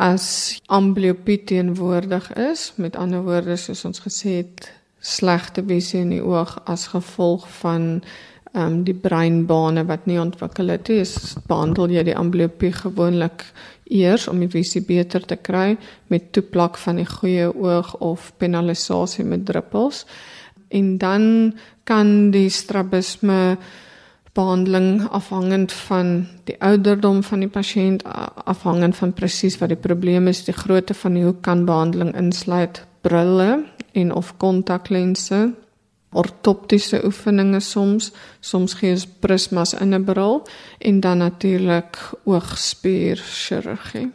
As 0.00 0.60
amblyopie 0.66 1.44
teenwoordig 1.44 2.32
is, 2.32 2.72
met 2.76 2.96
ander 2.96 3.22
woorde 3.22 3.56
soos 3.56 3.84
ons 3.84 4.00
gesê 4.00 4.40
het, 4.40 4.70
slegte 5.00 5.64
visie 5.64 6.00
in 6.00 6.12
die 6.12 6.24
oog 6.24 6.58
as 6.64 6.90
gevolg 6.94 7.48
van 7.60 8.02
ehm 8.50 8.66
um, 8.66 8.78
die 8.82 8.96
breinbane 8.98 9.84
wat 9.86 10.08
nie 10.10 10.18
ontwikkel 10.18 10.72
het 10.72 10.88
nie, 10.90 11.04
behandel 11.46 11.92
jy 11.94 12.02
die 12.08 12.16
amblyopie 12.18 12.72
gewoonlik 12.74 13.44
eers 13.90 14.26
om 14.28 14.40
die 14.42 14.50
visie 14.50 14.82
beter 14.86 15.22
te 15.22 15.36
kry 15.36 15.76
met 16.10 16.32
toeplak 16.34 16.78
van 16.78 16.98
die 16.98 17.06
goeie 17.06 17.46
oog 17.54 17.94
of 18.02 18.32
penalisasie 18.42 19.24
met 19.24 19.44
druppels. 19.46 20.04
En 20.68 20.98
dan 20.98 21.54
kan 21.84 22.30
die 22.30 22.48
strabisme 22.50 23.56
behandeling 24.40 25.08
afhangend 25.12 25.72
van 25.86 26.26
die 26.48 26.56
ouderdom 26.64 27.22
van 27.26 27.44
die 27.44 27.52
pasiënt 27.52 28.04
afhangend 28.44 28.96
van 28.96 29.12
presies 29.12 29.58
wat 29.60 29.72
die 29.74 29.82
probleem 29.88 30.30
is 30.32 30.44
die 30.46 30.56
grootte 30.56 30.96
van 30.96 31.18
die 31.18 31.24
hoek 31.26 31.42
kan 31.46 31.66
behandeling 31.68 32.14
insluit. 32.16 32.84
Brille 33.04 33.64
en 33.92 34.14
of 34.14 34.32
kontaklense 34.40 35.50
ortoptiese 36.12 37.04
oefeninge 37.06 37.60
soms 37.62 38.10
soms 38.40 38.74
gee 38.80 38.96
ons 38.96 39.06
prismas 39.22 39.74
in 39.74 39.94
'n 39.94 40.04
bril 40.04 40.42
en 40.78 41.00
dan 41.00 41.18
natuurlik 41.18 41.98
oogspierchirurgie. 42.24 44.10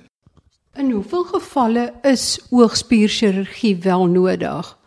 In 0.76 0.92
hoeveel 0.92 1.24
gevalle 1.24 1.94
is 2.02 2.40
oogspierchirurgie 2.50 3.76
wel 3.82 4.06
nodig? 4.06 4.78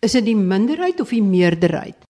Is 0.00 0.12
dit 0.12 0.24
die 0.24 0.36
minderheid 0.36 1.00
of 1.00 1.08
die 1.08 1.22
meerderheid? 1.22 2.09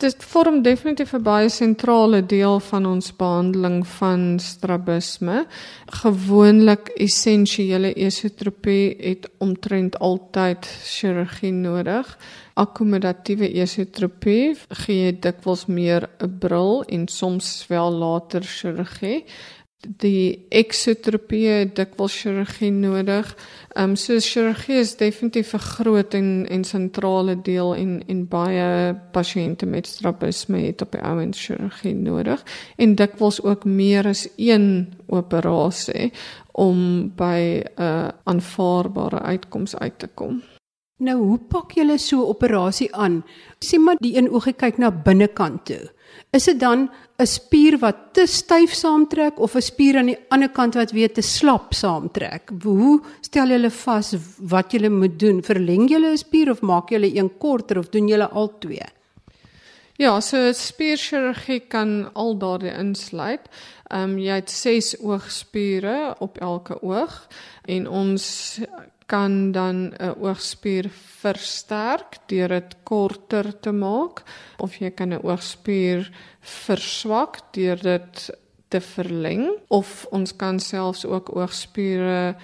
Dit 0.00 0.24
vorm 0.24 0.62
definitief 0.62 1.12
'n 1.14 1.22
baie 1.22 1.48
sentrale 1.48 2.26
deel 2.26 2.60
van 2.60 2.86
ons 2.86 3.16
behandeling 3.16 3.86
van 3.86 4.38
strabisme. 4.38 5.46
Gewoonlik 5.86 6.88
essensiële 6.88 7.92
esotropie 7.94 8.96
het 8.98 9.30
omtrent 9.38 9.98
altyd 9.98 10.66
chirurgie 10.66 11.52
nodig. 11.52 12.18
Akkommodatiewe 12.54 13.52
esotropie 13.52 14.56
gee 14.68 15.18
dikwels 15.18 15.66
meer 15.66 16.08
'n 16.18 16.38
bril 16.38 16.84
en 16.84 17.08
soms 17.08 17.66
wel 17.68 17.90
later 17.92 18.42
chirurgie 18.42 19.24
die 19.82 20.46
eksotropie 20.54 21.66
dikwels 21.74 22.14
chirurgie 22.22 22.70
nodig. 22.70 23.32
Ehm 23.74 23.90
um, 23.90 23.96
so 23.96 24.18
chirurgie 24.20 24.78
is 24.80 24.96
definitief 24.96 25.54
'n 25.54 25.58
groot 25.58 26.14
en 26.14 26.46
en 26.48 26.64
sentrale 26.64 27.42
deel 27.42 27.74
en 27.74 28.02
en 28.06 28.28
baie 28.28 28.94
pasiënte 29.12 29.66
met 29.66 29.86
strabisme 29.86 30.58
het 30.58 30.82
op 30.82 30.92
die 30.92 31.00
ouens 31.00 31.46
chirurgie 31.46 31.94
nodig 31.94 32.44
en 32.76 32.94
dikwels 32.94 33.42
ook 33.42 33.64
meer 33.64 34.06
as 34.06 34.28
een 34.36 34.94
operasie 35.06 36.12
om 36.52 37.12
by 37.16 37.62
'n 37.64 37.82
uh, 37.82 38.08
aanvaarbare 38.24 39.20
uitkoms 39.20 39.76
uit 39.76 39.98
te 39.98 40.08
kom. 40.14 40.42
Nou, 40.96 41.18
hoe 41.18 41.38
pak 41.38 41.72
julle 41.72 41.98
so 41.98 42.16
'n 42.16 42.28
operasie 42.28 42.94
aan? 42.94 43.24
Sê 43.64 43.78
maar 43.78 43.96
die 43.98 44.16
een 44.16 44.30
oogie 44.30 44.52
kyk 44.52 44.78
na 44.78 44.90
binnekant 44.90 45.64
toe. 45.64 45.90
Is 46.32 46.46
dit 46.48 46.60
dan 46.60 46.88
'n 47.20 47.26
spier 47.26 47.78
wat 47.78 47.96
te 48.16 48.26
styf 48.26 48.72
saamtrek 48.72 49.38
of 49.38 49.54
'n 49.54 49.60
spier 49.60 49.98
aan 49.98 50.06
die 50.06 50.18
ander 50.28 50.48
kant 50.48 50.74
wat 50.74 50.90
weer 50.90 51.12
te 51.12 51.20
slap 51.20 51.74
saamtrek? 51.74 52.50
Hoe 52.62 53.02
stel 53.20 53.48
julle 53.48 53.70
vas 53.70 54.14
wat 54.38 54.72
julle 54.72 54.88
moet 54.88 55.18
doen? 55.18 55.42
Verleng 55.42 55.90
julle 55.90 56.12
'n 56.12 56.16
spier 56.16 56.50
of 56.50 56.60
maak 56.60 56.88
julle 56.88 57.16
een 57.16 57.38
korter 57.38 57.78
of 57.78 57.88
doen 57.88 58.08
julle 58.08 58.28
al 58.28 58.58
twee? 58.58 58.88
Ja, 59.96 60.20
so 60.20 60.52
spierchirurgie 60.52 61.60
kan 61.68 62.10
al 62.14 62.38
daardie 62.38 62.72
insluit. 62.78 63.48
Ehm 63.90 64.02
um, 64.02 64.18
jy 64.18 64.34
het 64.34 64.50
6 64.50 65.00
oogspiere 65.00 66.14
op 66.18 66.38
elke 66.38 66.82
oog 66.82 67.28
en 67.64 67.88
ons 67.88 68.58
kan 69.12 69.52
dan 69.52 69.92
'n 69.92 70.14
oogspier 70.24 70.88
versterk 71.20 72.16
deur 72.26 72.48
dit 72.48 72.76
korter 72.84 73.60
te 73.60 73.72
maak 73.72 74.22
of 74.58 74.78
jy 74.80 74.90
kan 74.90 75.12
'n 75.12 75.24
oogspier 75.24 76.10
verswak 76.40 77.52
deur 77.52 77.78
dit 77.82 78.30
te 78.68 78.80
verleng 78.80 79.44
of 79.68 80.06
ons 80.10 80.36
kan 80.36 80.60
selfs 80.60 81.04
ook 81.04 81.36
oogspiere 81.36 82.36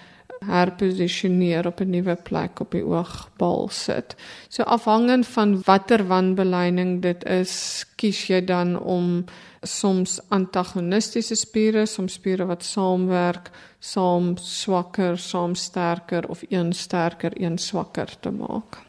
herposisioneer 0.46 1.66
op 1.66 1.80
'n 1.80 1.90
nuwe 1.90 2.14
plek 2.14 2.60
op 2.60 2.70
die 2.70 2.84
oogbal 2.84 3.68
sit. 3.68 4.16
So 4.48 4.62
afhangend 4.62 5.26
van 5.26 5.62
watter 5.64 6.06
wanbeleining 6.06 7.02
dit 7.02 7.24
is, 7.24 7.84
kies 7.96 8.26
jy 8.26 8.44
dan 8.44 8.78
om 8.78 9.24
soms 9.62 10.20
antagonistiese 10.28 11.34
spiere, 11.34 11.86
soms 11.86 12.12
spiere 12.12 12.46
wat 12.46 12.64
saamwerk, 12.64 13.50
saam 13.78 14.36
swakker, 14.36 15.18
saam 15.18 15.54
sterker 15.54 16.28
of 16.28 16.42
een 16.48 16.72
sterker, 16.72 17.32
een 17.42 17.58
swakker 17.58 18.20
te 18.20 18.30
maak. 18.30 18.86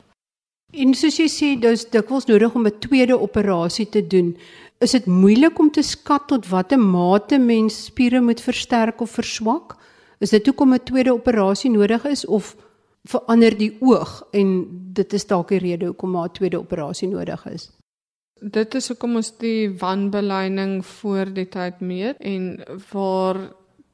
En 0.72 0.94
soos 0.94 1.18
jy 1.18 1.28
sê, 1.28 1.60
dis 1.60 1.88
dikwels 1.90 2.26
nodig 2.26 2.56
om 2.56 2.68
'n 2.68 2.80
tweede 2.80 3.20
operasie 3.20 3.90
te 3.90 4.08
doen. 4.08 4.38
Is 4.80 4.92
dit 4.92 5.06
moeilik 5.06 5.60
om 5.60 5.72
te 5.72 5.82
skat 5.82 6.28
tot 6.28 6.48
watter 6.48 6.80
mate 6.80 7.38
mens 7.38 7.86
spiere 7.86 8.22
moet 8.22 8.42
versterk 8.42 9.02
of 9.02 9.10
verswak? 9.10 9.79
Is 10.20 10.30
dit 10.30 10.46
hoekom 10.46 10.74
'n 10.74 10.84
tweede 10.84 11.14
operasie 11.14 11.72
nodig 11.72 12.06
is 12.06 12.26
of 12.26 12.56
verander 13.04 13.58
die 13.58 13.78
oog 13.80 14.28
en 14.32 14.68
dit 14.94 15.14
is 15.14 15.28
dalk 15.28 15.48
die 15.48 15.60
rede 15.60 15.86
hoekom 15.86 16.18
'n 16.18 16.32
tweede 16.32 16.60
operasie 16.60 17.08
nodig 17.08 17.46
is? 17.46 17.72
Dit 18.42 18.76
is 18.76 18.88
hoekom 18.88 19.16
ons 19.16 19.38
die 19.38 19.70
wanbeleining 19.80 20.86
voor 20.86 21.34
die 21.34 21.48
tyd 21.48 21.80
meet 21.80 22.16
en 22.20 22.64
waar 22.92 23.52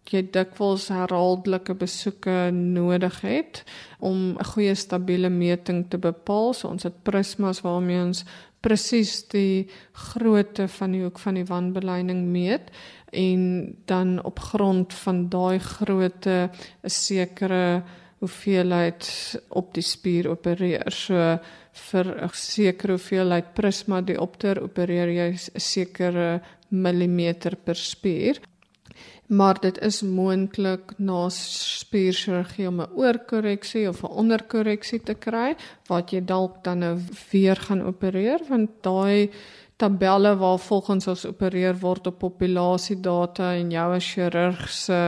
jy 0.09 0.21
dikwels 0.31 0.87
herhaaldelike 0.87 1.73
besoeke 1.73 2.51
nodig 2.53 3.21
het 3.21 3.63
om 3.99 4.37
'n 4.37 4.43
goeie 4.43 4.75
stabiele 4.75 5.29
meting 5.29 5.89
te 5.89 5.97
bepaal. 5.97 6.53
So 6.53 6.67
ons 6.67 6.83
het 6.83 7.03
prismas 7.03 7.61
waarmee 7.61 8.01
ons 8.01 8.25
presies 8.61 9.27
die 9.27 9.67
grootte 9.93 10.67
van 10.67 10.91
die 10.91 11.03
hoek 11.03 11.19
van 11.19 11.33
die 11.33 11.45
wanbeleining 11.45 12.25
meet 12.33 12.71
en 13.11 13.75
dan 13.85 14.23
op 14.23 14.39
grond 14.39 14.93
van 14.93 15.29
daai 15.29 15.59
grootte 15.59 16.49
'n 16.83 16.89
sekere 16.89 17.83
hoeveelheid 18.19 19.03
op 19.49 19.73
die 19.73 19.83
spier 19.83 20.29
opereer. 20.29 20.91
So 20.91 21.39
vir 21.71 22.05
'n 22.23 22.29
sekere 22.33 22.91
hoeveelheid 22.91 23.53
prisma 23.53 24.01
diopter 24.01 24.61
opereer 24.63 25.09
jy 25.09 25.29
'n 25.31 25.59
sekere 25.59 26.41
millimeter 26.69 27.55
per 27.55 27.75
spier 27.75 28.39
maar 29.27 29.57
dit 29.59 29.77
is 29.81 30.01
moontlik 30.01 30.93
na 30.97 31.29
spierchirurgie 31.33 32.67
om 32.67 32.81
'n 32.81 32.93
oorkorreksie 32.93 33.87
of 33.89 34.03
'n 34.03 34.15
onderkorreksie 34.21 34.99
te 34.99 35.13
kry 35.13 35.55
wat 35.87 36.11
jy 36.11 36.21
dalk 36.25 36.63
dan 36.63 36.79
nou 36.79 36.99
weer 37.31 37.55
gaan 37.55 37.81
opereer 37.81 38.39
want 38.49 38.69
daai 38.81 39.29
tabelle 39.75 40.35
waar 40.39 40.59
volgens 40.59 41.07
ons 41.07 41.25
opereer 41.25 41.75
word 41.79 42.07
op 42.07 42.19
populasiedata 42.19 43.53
en 43.53 43.71
jou 43.71 43.87
as 43.95 44.11
chirurg 44.13 44.69
se 44.71 44.99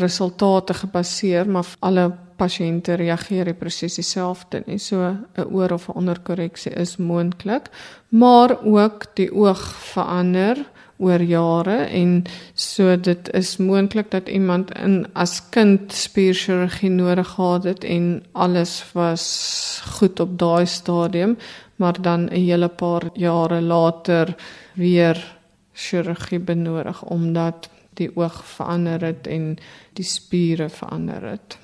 resultate 0.00 0.74
gebaseer 0.74 1.48
maar 1.48 1.68
alle 1.80 2.06
pasiënte 2.36 2.96
reageer 3.00 3.54
presies 3.56 3.96
dieselfde 3.96 4.62
nie. 4.66 4.78
So 4.78 5.00
'n 5.00 5.46
oor 5.52 5.72
of 5.72 5.88
'n 5.88 5.98
onderkorreksie 6.00 6.72
is 6.72 6.96
moontlik 6.96 7.70
maar 8.08 8.64
ook 8.64 9.06
die 9.14 9.32
oog 9.34 9.62
verander 9.92 10.56
oor 10.98 11.20
jare 11.20 11.76
en 11.92 12.24
so 12.54 12.96
dit 12.96 13.28
is 13.36 13.56
moontlik 13.56 14.10
dat 14.10 14.28
iemand 14.28 14.70
in 14.78 15.06
as 15.12 15.42
kind 15.50 15.92
spierchirurgie 15.92 16.90
nodig 16.90 17.28
gehad 17.28 17.64
het 17.64 17.84
en 17.84 18.24
alles 18.32 18.84
was 18.92 19.82
goed 19.98 20.20
op 20.20 20.38
daai 20.38 20.66
stadium 20.66 21.36
maar 21.76 22.02
dan 22.02 22.24
'n 22.24 22.32
hele 22.32 22.68
paar 22.68 23.10
jare 23.14 23.60
later 23.60 24.36
weer 24.74 25.38
chirurgie 25.72 26.38
benodig 26.38 27.04
omdat 27.04 27.68
die 27.94 28.10
oog 28.16 28.44
verander 28.44 29.04
het 29.04 29.26
en 29.26 29.56
die 29.92 30.04
spiere 30.04 30.68
verander 30.68 31.22
het. 31.22 31.58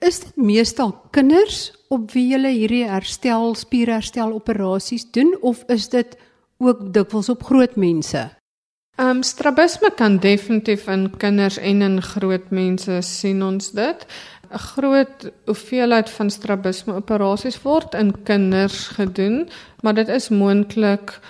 Is 0.00 0.20
dit 0.20 0.36
meestal 0.36 0.94
kinders 1.10 1.72
op 1.88 2.10
wie 2.12 2.30
jy 2.32 2.52
hierdie 2.54 2.86
herstel 2.88 3.54
spierherstel 3.54 4.32
operasies 4.32 5.10
doen 5.10 5.36
of 5.40 5.64
is 5.68 5.88
dit 5.88 6.16
ook 6.58 6.92
dikwels 6.94 7.28
op 7.28 7.42
groot 7.42 7.76
mense? 7.76 8.30
Ehm 9.00 9.16
um, 9.16 9.22
strabisme 9.22 9.90
kan 9.96 10.16
definitief 10.16 10.86
in 10.86 11.10
kinders 11.16 11.56
en 11.56 11.82
in 11.82 12.02
groot 12.02 12.50
mense 12.50 13.00
sien 13.00 13.42
ons 13.42 13.70
dit. 13.70 14.06
'n 14.50 14.58
Groot 14.58 15.30
hoeveelheid 15.46 16.10
van 16.10 16.30
strabisme 16.30 16.94
operasies 16.94 17.62
word 17.62 17.94
in 17.94 18.22
kinders 18.22 18.88
gedoen, 18.96 19.48
maar 19.82 19.94
dit 19.94 20.08
is 20.08 20.28
moontlik 20.28 21.20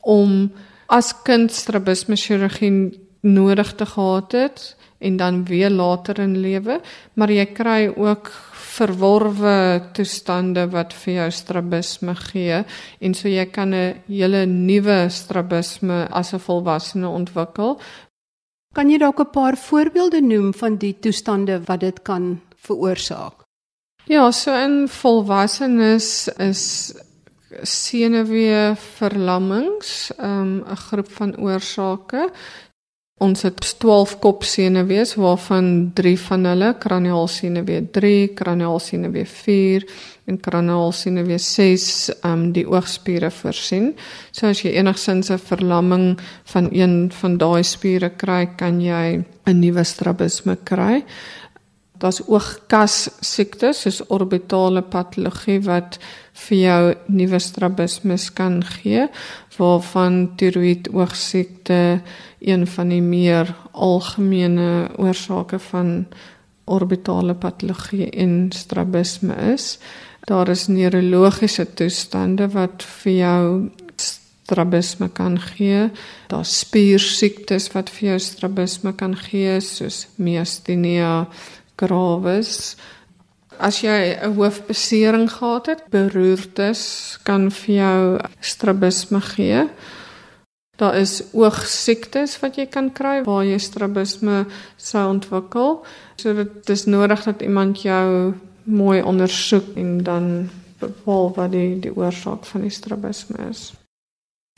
om 0.00 0.52
as 0.86 1.12
kind 1.22 1.52
strabisme 1.52 2.16
chirurgie 2.16 3.00
nodig 3.20 3.74
te 3.74 3.86
gehad 3.86 4.32
het 4.32 4.76
en 4.98 5.16
dan 5.16 5.44
weer 5.44 5.70
later 5.70 6.18
in 6.18 6.36
lewe, 6.40 6.80
maar 7.14 7.30
jy 7.30 7.46
kry 7.46 7.92
ook 7.96 8.30
verworwe 8.74 9.82
toestande 9.94 10.66
wat 10.72 10.94
vir 11.04 11.14
jou 11.14 11.28
strabisme 11.30 12.14
gee 12.18 12.64
en 13.00 13.14
so 13.14 13.28
jy 13.28 13.44
kan 13.46 13.74
'n 13.74 14.02
hele 14.08 14.46
nuwe 14.46 15.08
strabisme 15.10 16.08
as 16.10 16.34
'n 16.34 16.38
volwassene 16.38 17.08
ontwikkel. 17.08 17.78
Kan 18.74 18.90
jy 18.90 18.98
dalk 18.98 19.20
'n 19.20 19.30
paar 19.30 19.56
voorbeelde 19.56 20.20
noem 20.20 20.54
van 20.54 20.76
die 20.76 20.96
toestande 21.00 21.60
wat 21.66 21.80
dit 21.80 22.02
kan 22.02 22.40
veroorsaak? 22.66 23.44
Ja, 24.06 24.30
so 24.32 24.52
in 24.52 24.88
volwassenes 24.88 26.28
is 26.38 26.92
senuwee 27.62 28.74
verlammings, 28.98 30.10
ehm, 30.16 30.56
'n 30.56 30.70
um, 30.70 30.76
groep 30.76 31.10
van 31.12 31.36
oorsake. 31.38 32.30
Ons 33.22 33.44
het 33.46 33.60
12 33.78 34.18
kopsenuwees 34.18 35.14
waarvan 35.14 35.90
3 35.94 36.16
van 36.18 36.44
hulle 36.44 36.72
kraniaalsenuwee 36.78 37.90
3, 37.90 38.28
kraniaalsenuwee 38.34 39.26
4 39.26 39.86
en 40.26 40.40
kraniaalsenuwee 40.40 41.38
6 41.38 42.10
um 42.26 42.48
die 42.52 42.64
oogspiere 42.66 43.30
voorsien. 43.30 43.92
So 44.32 44.50
as 44.50 44.64
jy 44.64 44.74
enigsins 44.80 45.30
'n 45.30 45.38
verlamming 45.38 46.18
van 46.44 46.68
een 46.72 47.12
van 47.12 47.38
daai 47.38 47.62
spiere 47.62 48.10
kry, 48.10 48.48
kan 48.56 48.80
jy 48.80 49.24
'n 49.46 49.60
nuwe 49.60 49.84
strabisme 49.84 50.56
kry. 50.64 51.04
Daar's 51.98 52.20
oogkas 52.26 53.08
siektes 53.22 53.84
soos 53.84 54.00
orbitale 54.10 54.82
patologie 54.82 55.60
wat 55.62 56.00
vir 56.46 56.58
jou 56.58 56.80
nuwe 57.14 57.38
strabismus 57.38 58.32
kan 58.34 58.58
gee 58.66 59.06
waarvan 59.54 60.16
tiroïed 60.40 60.90
oogsiekte 60.90 62.00
een 62.42 62.66
van 62.66 62.90
die 62.90 63.02
meer 63.02 63.54
algemene 63.72 64.88
oorsake 64.98 65.60
van 65.70 65.94
orbitale 66.64 67.34
patologie 67.34 68.10
en 68.10 68.50
strabisme 68.52 69.36
is. 69.52 69.78
Daar 70.26 70.48
is 70.48 70.66
neurologiese 70.66 71.66
toestande 71.78 72.48
wat 72.56 72.82
vir 72.82 73.12
jou 73.12 73.70
strabisme 74.44 75.08
kan 75.08 75.38
gee. 75.40 75.90
Daar's 76.28 76.58
spiersiektes 76.64 77.70
wat 77.72 77.90
vir 77.90 78.08
jou 78.14 78.18
strabisme 78.20 78.92
kan 78.96 79.14
gee 79.16 79.60
soos 79.60 80.06
myasthenia 80.16 81.28
gravis. 81.76 82.76
As 83.58 83.80
jy 83.80 84.16
'n 84.20 84.34
hoofbesering 84.34 85.30
gehad 85.30 85.66
het, 85.66 85.82
beroertes 85.90 87.18
kan 87.22 87.50
vir 87.50 87.74
jou 87.74 88.18
strabisme 88.40 89.20
gee. 89.20 89.68
Daar 90.76 90.96
is 90.98 91.22
oogsiektes 91.32 92.40
wat 92.40 92.56
jy 92.56 92.66
kan 92.66 92.90
kry 92.92 93.22
waar 93.22 93.44
jy 93.44 93.58
strabisme 93.58 94.46
sou 94.76 95.04
ontwikkel. 95.08 95.84
So 96.16 96.34
dit 96.34 96.70
is 96.70 96.84
nodig 96.84 97.22
dat 97.24 97.42
iemand 97.42 97.82
jou 97.82 98.34
mooi 98.64 99.02
ondersoek 99.02 99.76
en 99.76 100.02
dan 100.02 100.50
bepaal 100.78 101.32
wat 101.36 101.52
die 101.52 101.78
die 101.80 101.96
oorsaak 101.96 102.44
van 102.44 102.60
die 102.66 102.70
strabisme 102.70 103.48
is. 103.50 103.72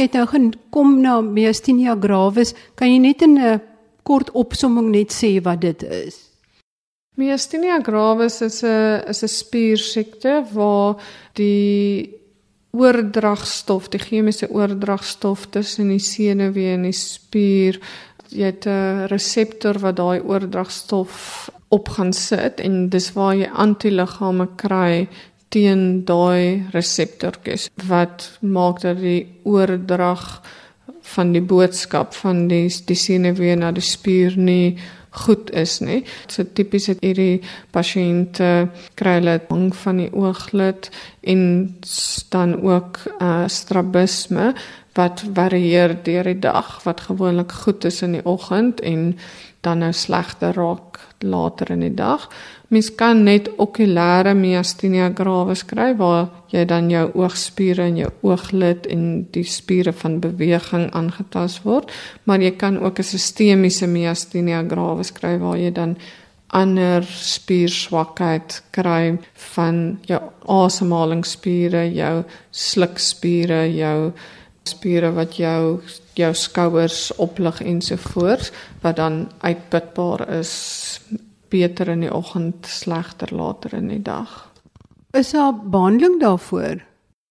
Het 0.01 0.13
nou 0.13 0.27
gekom 0.27 1.01
na 1.01 1.21
myasthenia 1.21 1.97
gravis. 2.01 2.55
Kan 2.75 2.93
jy 2.93 2.99
net 2.99 3.23
in 3.23 3.39
'n 3.39 3.61
kort 4.03 4.31
opsomming 4.31 4.91
net 4.91 5.13
sê 5.13 5.43
wat 5.43 5.61
dit 5.61 5.83
is? 5.83 6.26
Myasthenia 7.17 7.81
gravis 7.81 8.43
is 8.43 8.63
'n 8.63 9.09
is 9.09 9.23
'n 9.23 9.29
spiersiekte 9.29 10.45
waar 10.53 10.97
die 11.33 12.13
oordragstof, 12.73 13.89
die 13.89 13.99
chemiese 13.99 14.51
oordragstof 14.51 15.47
tussen 15.51 15.89
die 15.89 15.99
senuwee 15.99 16.75
en 16.75 16.83
die 16.83 16.93
spier, 16.93 17.81
jy 18.29 18.45
het 18.45 18.67
'n 18.67 19.07
reseptor 19.09 19.79
wat 19.79 19.97
daai 19.97 20.21
oordragstof 20.21 21.51
op 21.69 21.89
gaan 21.89 22.13
sit 22.13 22.61
en 22.61 22.89
dis 22.89 23.13
waar 23.13 23.35
jy 23.35 23.49
antiliggame 23.53 24.49
kry 24.57 25.09
teen 25.49 26.05
daai 26.05 26.67
reseptortjies 26.73 27.71
wat 27.89 28.39
maak 28.41 28.81
dat 28.81 29.01
die 29.01 29.27
oordrag 29.45 30.43
van 31.15 31.33
die 31.33 31.43
boodskap 31.43 32.15
van 32.15 32.49
die 32.49 32.69
die 32.87 32.99
senuwee 32.99 33.57
na 33.57 33.73
die 33.73 33.85
spier 33.85 34.37
nie 34.37 34.77
goed 35.25 35.51
is 35.51 35.79
nie. 35.81 36.03
So 36.29 36.45
tipies 36.45 36.91
het 36.93 37.03
hierdie 37.05 37.41
pasiënte 37.75 38.51
kry 38.99 39.19
hulle 39.19 39.39
bang 39.49 39.71
van 39.83 40.03
die 40.03 40.11
ooglid 40.13 40.91
en 41.27 41.43
dan 42.31 42.61
ook 42.63 42.99
uh 43.21 43.45
strabisme 43.47 44.55
wat 44.97 45.25
varieer 45.35 45.97
deur 46.03 46.25
die 46.25 46.39
dag 46.41 46.81
wat 46.85 47.01
gewoonlik 47.09 47.53
goed 47.53 47.85
is 47.85 48.03
in 48.03 48.17
die 48.17 48.25
oggend 48.25 48.81
en 48.81 49.13
dan 49.61 49.83
nou 49.83 49.93
slegter 49.93 50.55
raak 50.55 51.01
later 51.21 51.71
in 51.75 51.83
die 51.83 51.95
dag. 51.95 52.29
Mens 52.69 52.91
kan 52.95 53.23
net 53.27 53.49
okulêre 53.63 54.35
myasthenia 54.35 55.11
gravis 55.15 55.65
kry 55.67 55.93
waar 55.99 56.29
jy 56.53 56.65
dan 56.69 56.91
jou 56.91 57.05
oogspiere 57.15 57.87
en 57.91 57.99
jou 58.01 58.11
ooglid 58.27 58.87
en 58.93 59.05
die 59.35 59.45
spiere 59.47 59.93
van 59.93 60.21
beweging 60.23 60.89
aangetast 60.93 61.65
word, 61.67 61.91
maar 62.25 62.43
jy 62.43 62.53
kan 62.59 62.79
ook 62.79 62.99
'n 62.99 63.11
sistemiese 63.15 63.87
myasthenia 63.87 64.65
gravis 64.69 65.13
kry 65.13 65.39
waar 65.39 65.59
jy 65.59 65.71
dan 65.73 65.97
ander 66.55 67.05
spierswakheid 67.05 68.63
kry 68.71 69.19
van 69.55 69.99
jou 70.07 70.21
asemhalingsspiere, 70.47 71.87
jou 71.93 72.25
slukspiere, 72.51 73.65
jou 73.75 74.13
spiere 74.67 75.13
wat 75.15 75.39
jou 75.39 75.81
jou 76.17 76.33
skouers 76.35 77.11
oplig 77.21 77.61
ensovoorts 77.61 78.51
wat 78.83 78.97
dan 78.97 79.27
uitputbaar 79.45 80.25
is 80.39 80.55
beter 81.53 81.89
in 81.93 82.03
die 82.07 82.13
oggend, 82.13 82.67
slegter 82.67 83.31
later 83.35 83.75
in 83.77 83.89
die 83.93 84.03
dag. 84.03 84.51
Is 85.15 85.31
daar 85.37 85.55
behandeling 85.55 86.21
daarvoor? 86.21 86.83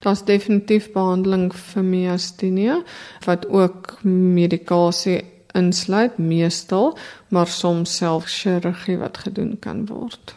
Daar's 0.06 0.24
definitief 0.24 0.92
behandeling 0.94 1.50
vir 1.56 1.84
myasthenia 1.84 2.82
wat 3.26 3.48
ook 3.50 3.98
medikasie 4.06 5.24
insluit 5.56 6.18
meestal, 6.18 6.98
maar 7.30 7.48
soms 7.48 7.96
self 7.98 8.28
chirurgie 8.30 8.98
wat 9.02 9.18
gedoen 9.26 9.56
kan 9.60 9.86
word. 9.90 10.36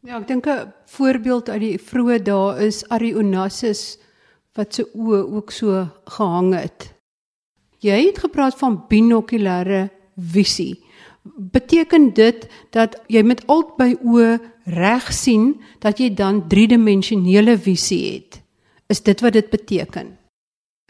Ja, 0.00 0.16
ek 0.16 0.28
dink 0.28 0.46
'n 0.46 0.72
voorbeeld 0.86 1.48
uit 1.48 1.60
die 1.60 1.78
vroeë 1.78 2.22
dae 2.22 2.66
is 2.66 2.88
Arionasis 2.88 3.98
wat 4.56 4.74
se 4.74 4.86
oë 4.94 5.20
ook 5.36 5.50
so 5.50 5.88
gehang 6.04 6.54
het. 6.54 6.94
Jy 7.78 8.06
het 8.06 8.18
gepraat 8.18 8.56
van 8.58 8.84
binokulêre 8.88 9.90
visie. 10.16 10.84
Beteken 11.24 12.12
dit 12.14 12.48
dat 12.70 12.96
jy 13.06 13.22
met 13.22 13.46
albei 13.46 13.96
oë 14.04 14.38
reg 14.64 15.12
sien 15.12 15.60
dat 15.78 15.98
jy 15.98 16.14
dan 16.14 16.48
driedimensionele 16.48 17.58
visie 17.58 18.12
het? 18.12 18.40
Is 18.88 19.02
dit 19.02 19.20
wat 19.20 19.32
dit 19.32 19.50
beteken? 19.50 20.18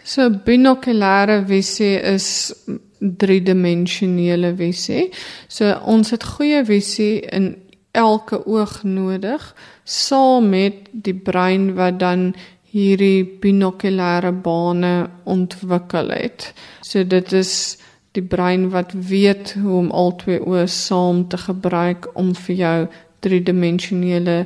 So 0.03 0.31
binokulêre 0.31 1.45
visie 1.47 1.99
is 2.01 2.53
driedimensionele 3.01 4.55
visie. 4.57 5.09
So 5.49 5.73
ons 5.89 6.13
het 6.15 6.25
goeie 6.37 6.63
visie 6.69 7.21
in 7.33 7.55
elke 7.97 8.47
oog 8.47 8.83
nodig 8.87 9.43
saam 9.85 10.51
met 10.53 10.87
die 10.93 11.17
brein 11.17 11.73
wat 11.75 11.99
dan 11.99 12.31
hierdie 12.71 13.25
binokulêre 13.43 14.31
bane 14.45 15.11
ontwikkel 15.25 16.13
het. 16.15 16.53
So 16.87 17.03
dit 17.03 17.33
is 17.33 17.79
die 18.15 18.23
brein 18.23 18.69
wat 18.71 18.93
weet 18.93 19.57
hoe 19.59 19.77
om 19.83 19.91
albei 19.91 20.39
oë 20.39 20.67
saam 20.71 21.27
te 21.29 21.39
gebruik 21.39 22.11
om 22.19 22.35
vir 22.47 22.57
jou 22.63 22.79
driedimensionele 23.27 24.45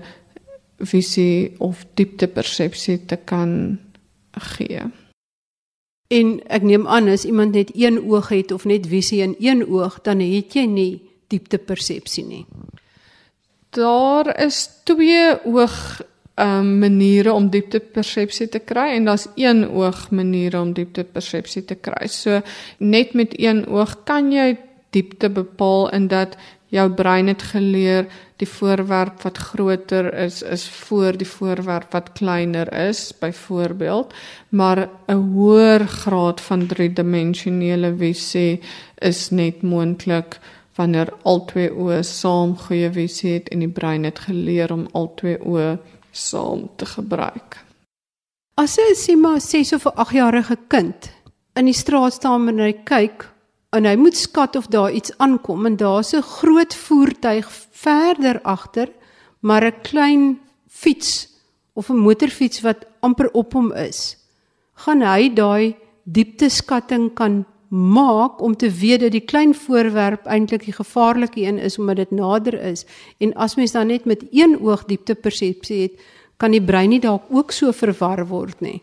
visie 0.84 1.54
of 1.62 1.84
dieptepersepsie 1.94 2.98
te 3.08 3.16
kan 3.16 3.78
gee. 4.56 4.88
En 6.12 6.36
ek 6.52 6.62
neem 6.62 6.86
aan 6.86 7.08
as 7.08 7.24
iemand 7.24 7.54
net 7.56 7.70
een 7.74 7.98
oog 8.04 8.28
het 8.28 8.52
of 8.52 8.64
net 8.64 8.86
visie 8.86 9.22
in 9.22 9.36
een 9.38 9.66
oog, 9.66 10.00
dan 10.02 10.20
het 10.20 10.54
jy 10.54 10.66
nie 10.68 11.02
dieptepersepsie 11.32 12.24
nie. 12.24 12.44
Daar 13.74 14.28
is 14.40 14.68
twee 14.84 15.32
oog 15.44 16.02
um 16.34 16.78
maniere 16.82 17.32
om 17.32 17.46
dieptepersepsie 17.50 18.48
te 18.50 18.58
kry 18.58 18.88
en 18.96 19.04
daar's 19.06 19.28
een 19.38 19.68
oog 19.70 20.08
maniere 20.10 20.60
om 20.60 20.72
dieptepersepsie 20.74 21.62
te 21.64 21.76
kry. 21.78 22.08
So 22.10 22.40
net 22.78 23.14
met 23.14 23.38
een 23.38 23.66
oog 23.66 24.00
kan 24.04 24.32
jy 24.32 24.56
diepte 24.90 25.30
bepaal 25.30 25.90
in 25.94 26.08
dat 26.10 26.36
jou 26.74 26.86
brein 26.90 27.30
het 27.30 27.42
geleer 27.52 28.08
die 28.42 28.48
voorwerp 28.50 29.22
wat 29.22 29.38
groter 29.38 30.10
is 30.24 30.42
is 30.42 30.66
voor 30.68 31.16
die 31.20 31.28
voorwerp 31.28 31.92
wat 31.94 32.12
kleiner 32.18 32.72
is 32.88 33.12
byvoorbeeld 33.20 34.14
maar 34.48 34.88
'n 35.06 35.22
hoër 35.34 35.86
graad 35.86 36.40
van 36.40 36.66
driedimensionele 36.66 37.94
visie 37.96 38.60
is 38.98 39.30
net 39.30 39.62
moontlik 39.62 40.38
wanneer 40.76 41.12
al 41.22 41.44
twee 41.50 41.70
oë 41.70 42.02
saam 42.02 42.56
goeie 42.66 42.90
visie 42.94 43.32
het 43.32 43.48
en 43.54 43.62
die 43.64 43.74
brein 43.78 44.04
het 44.04 44.18
geleer 44.18 44.72
om 44.72 44.88
al 44.92 45.12
twee 45.14 45.38
oë 45.38 45.78
saam 46.10 46.68
te 46.76 46.86
gebruik. 46.86 47.58
As 48.54 48.78
'n 48.78 48.94
sê 48.94 49.16
maar 49.16 49.40
6 49.40 49.72
of 49.72 49.86
8 49.86 50.12
jarige 50.12 50.58
kind 50.68 51.10
in 51.54 51.64
die 51.64 51.74
straat 51.74 52.12
staan 52.12 52.48
en 52.48 52.58
hy 52.58 52.72
kyk 52.84 53.33
en 53.74 53.86
hy 53.88 53.94
moet 53.98 54.16
skat 54.16 54.56
of 54.56 54.66
daar 54.72 54.92
iets 54.92 55.12
aankom 55.18 55.66
en 55.66 55.76
daar's 55.76 56.14
'n 56.14 56.22
groot 56.22 56.74
voertuig 56.74 57.46
verder 57.70 58.40
agter, 58.42 58.88
maar 59.40 59.64
'n 59.64 59.80
klein 59.82 60.40
fiets 60.68 61.28
of 61.72 61.90
'n 61.90 61.96
motorfiets 61.96 62.60
wat 62.60 62.86
amper 63.00 63.30
op 63.32 63.52
hom 63.52 63.72
is. 63.72 64.16
Gaan 64.74 65.02
hy 65.02 65.32
daai 65.34 65.76
diepteskatting 66.02 67.14
kan 67.14 67.44
maak 67.68 68.42
om 68.42 68.56
te 68.56 68.70
weet 68.70 69.00
dat 69.00 69.12
die 69.12 69.24
klein 69.24 69.54
voorwerp 69.54 70.26
eintlik 70.26 70.64
die 70.64 70.72
gevaarlike 70.72 71.40
een 71.40 71.58
is 71.58 71.78
omdat 71.78 71.96
dit 71.96 72.10
nader 72.10 72.54
is 72.62 72.86
en 73.18 73.34
as 73.34 73.54
mens 73.54 73.72
dan 73.72 73.86
net 73.86 74.04
met 74.04 74.22
een 74.30 74.60
oog 74.60 74.84
diepte 74.84 75.14
persepsie 75.14 75.82
het, 75.82 76.00
kan 76.36 76.50
die 76.50 76.62
brein 76.62 76.88
nie 76.88 77.00
dalk 77.00 77.22
ook 77.30 77.50
so 77.50 77.72
verwar 77.72 78.26
word 78.26 78.60
nie. 78.60 78.82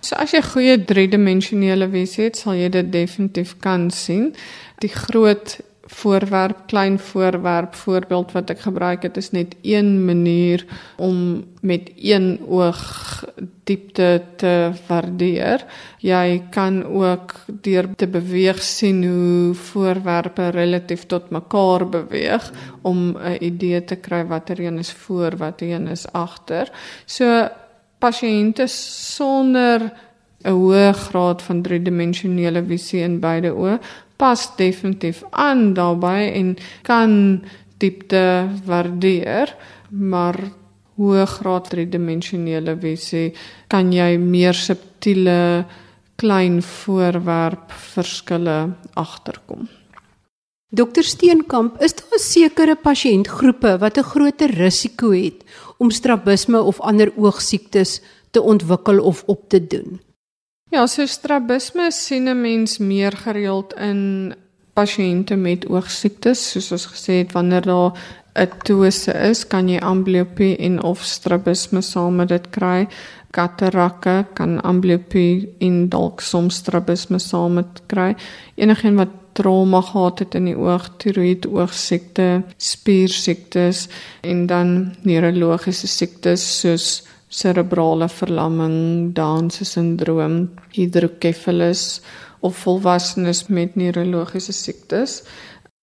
So 0.00 0.14
as 0.16 0.32
jy 0.32 0.42
goeie 0.46 0.76
driedimensionele 0.86 1.88
visie 1.90 2.28
het, 2.28 2.38
sal 2.38 2.54
jy 2.54 2.68
dit 2.70 2.92
definitief 2.92 3.56
kan 3.62 3.90
sien. 3.90 4.30
Die 4.82 4.92
groot 4.92 5.58
voorwerp, 5.88 6.66
klein 6.66 6.98
voorwerp 6.98 7.74
voorbeeld 7.74 8.32
wat 8.36 8.50
ek 8.52 8.60
gebruik 8.66 9.06
het 9.06 9.16
is 9.16 9.30
net 9.32 9.54
een 9.62 10.04
manier 10.04 10.64
om 10.96 11.44
met 11.60 11.90
een 11.96 12.38
oog 12.44 13.24
diepte 13.68 14.22
te 14.36 14.52
waardeer. 14.86 15.64
Jy 16.04 16.42
kan 16.54 16.82
ook 16.84 17.34
deur 17.64 17.88
te 17.96 18.06
beweeg 18.06 18.62
sien 18.62 19.02
hoe 19.04 19.54
voorwerpe 19.54 20.50
relatief 20.54 21.06
tot 21.06 21.30
mekaar 21.30 21.88
beweeg 21.88 22.52
om 22.82 23.16
'n 23.16 23.40
idee 23.40 23.84
te 23.84 23.96
kry 23.96 24.24
watter 24.26 24.60
een 24.60 24.78
is 24.78 24.92
voor, 24.92 25.36
watter 25.36 25.68
een 25.68 25.88
is 25.88 26.06
agter. 26.12 26.70
So 27.06 27.48
pasiënte 27.98 28.66
sonder 28.66 29.90
'n 30.44 30.54
hoë 30.54 30.92
graad 30.94 31.42
van 31.42 31.62
driedimensionele 31.62 32.62
visie 32.62 33.02
in 33.02 33.20
beide 33.20 33.50
oë 33.50 33.78
pas 34.16 34.56
definitief 34.56 35.22
aan 35.30 35.74
daarbey 35.74 36.32
en 36.32 36.56
kan 36.82 37.12
diepte 37.78 38.48
waardeer, 38.66 39.54
maar 39.90 40.36
hoë 40.98 41.26
graad 41.38 41.70
driedimensionele 41.70 42.74
visie 42.82 43.32
kan 43.70 43.92
jy 43.94 44.16
meer 44.18 44.54
subtiele 44.54 45.64
klein 46.18 46.62
voorwerp 46.62 47.70
verskille 47.94 48.58
agterkom. 48.98 49.68
Dokter 50.68 51.06
Steenkamp, 51.06 51.78
is 51.80 51.94
daar 51.96 52.20
sekere 52.20 52.74
pasiëntgroepe 52.76 53.78
wat 53.78 53.98
'n 53.98 54.10
groter 54.10 54.50
risiko 54.50 55.12
het 55.12 55.44
om 55.78 55.90
strabisme 55.90 56.60
of 56.60 56.80
ander 56.80 57.12
oogsiektes 57.16 58.00
te 58.30 58.42
ontwikkel 58.42 59.00
of 59.00 59.22
op 59.26 59.48
te 59.48 59.66
doen? 59.66 60.00
Ja, 60.70 60.86
so 60.86 61.06
strabisme 61.06 61.90
sien 61.90 62.28
'n 62.28 62.40
mens 62.40 62.78
meer 62.78 63.12
gereeld 63.12 63.74
in 63.74 64.34
pasiënte 64.74 65.36
met 65.36 65.66
oogsiektes, 65.68 66.50
soos 66.50 66.72
ons 66.72 66.86
gesê 66.86 67.12
het 67.22 67.32
wanneer 67.32 67.62
daar 67.62 67.92
'n 68.34 68.50
tose 68.64 69.12
is, 69.30 69.46
kan 69.46 69.68
jy 69.68 69.78
amblyopie 69.78 70.56
en 70.56 70.82
of 70.82 71.02
strabisme 71.04 71.82
saam 71.82 72.16
met 72.16 72.28
dit 72.28 72.50
kry. 72.50 72.86
Katarakke 73.30 74.26
kan 74.34 74.60
amblyopie 74.62 75.54
en 75.58 75.88
dalk 75.88 76.20
soms 76.20 76.54
strabisme 76.54 77.18
saam 77.18 77.54
met 77.54 77.82
kry. 77.86 78.16
Enigeen 78.54 78.96
wat 78.96 79.08
trauma 79.38 79.80
gehad 79.86 80.18
het 80.24 80.34
in 80.34 80.48
die 80.50 80.56
oog, 80.58 80.88
tiroïed 80.98 81.46
oogsiekte, 81.46 82.42
spiersiektes 82.58 83.86
en 84.26 84.46
dan 84.50 84.72
neurologiese 85.06 85.86
siektes 85.86 86.46
soos 86.60 86.88
cerebrale 87.28 88.08
verlamming, 88.08 89.12
Down 89.14 89.50
se 89.54 89.64
sindroom, 89.68 90.48
hydrocephalus 90.74 92.00
of 92.40 92.56
volwassenes 92.64 93.46
met 93.48 93.76
neurologiese 93.78 94.52
siektes 94.52 95.22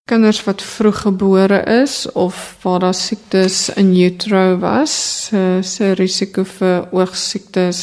kinders 0.05 0.43
wat 0.45 0.61
vroeg 0.61 0.99
gebore 1.01 1.63
is 1.81 2.11
of 2.11 2.57
waar 2.61 2.79
daar 2.79 2.93
siektes 2.93 3.69
in 3.73 3.87
utero 3.97 4.57
was, 4.61 4.93
se 5.25 5.59
se 5.61 5.87
risiko 5.97 6.43
vir 6.45 6.85
oogsiektes 6.91 7.79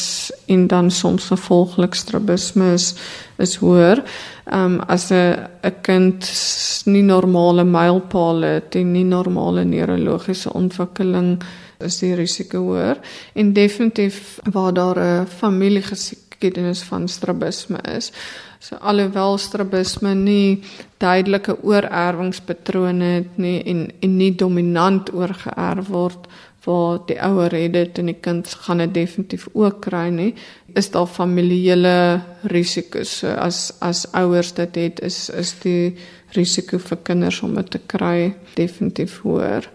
en 0.47 0.67
dan 0.67 0.91
soms 0.91 1.25
gevolglik 1.33 1.93
strabisme 1.93 2.69
is, 2.73 2.93
is 3.37 3.57
hoër. 3.59 4.03
Ehm 4.45 4.79
um, 4.79 4.79
as 4.87 5.11
'n 5.11 5.35
'n 5.63 5.75
kind 5.81 6.31
nie 6.85 7.03
normale 7.03 7.63
mylpale 7.63 8.45
het 8.45 8.75
en 8.75 8.91
nie 8.91 9.05
normale 9.05 9.65
neurologiese 9.65 10.53
ontwikkeling 10.53 11.43
is 11.79 11.99
die 11.99 12.15
risiko 12.15 12.57
hoër 12.57 12.97
en 13.33 13.53
definitief 13.53 14.39
waar 14.51 14.73
daar 14.73 14.99
'n 14.99 15.27
familiegeskiedenis 16.43 16.83
van 16.83 17.07
strabisme 17.07 17.79
is. 17.95 18.11
So 18.59 18.75
alhoewel 18.79 19.37
strabisme 19.37 20.13
nie 20.15 20.63
duidelike 20.99 21.57
oorerwingspatrone 21.63 23.03
het 23.03 23.37
nie 23.37 23.63
en 23.63 23.91
en 24.01 24.17
nie 24.17 24.35
dominant 24.35 25.13
oorgeerf 25.13 25.87
word 25.89 26.27
waar 26.65 26.99
die 27.07 27.19
ouer 27.19 27.51
het 27.51 27.73
dit 27.73 27.97
en 27.99 28.05
die 28.05 28.19
kind 28.21 28.47
gaan 28.47 28.77
dit 28.77 28.93
definitief 28.93 29.47
ook 29.53 29.81
kry 29.81 30.09
nie 30.09 30.33
is 30.75 30.89
daar 30.91 31.07
familiale 31.07 32.21
risiko's 32.43 33.19
so 33.19 33.27
as 33.27 33.73
as 33.81 34.05
ouers 34.13 34.53
dit 34.53 34.75
het 34.75 35.01
is 35.01 35.29
is 35.29 35.53
die 35.63 35.95
risiko 36.35 36.79
vir 36.79 36.97
kinders 37.03 37.41
om 37.43 37.55
dit 37.55 37.69
te 37.69 37.79
kry 37.85 38.33
definitief 38.55 39.19
hoër 39.23 39.67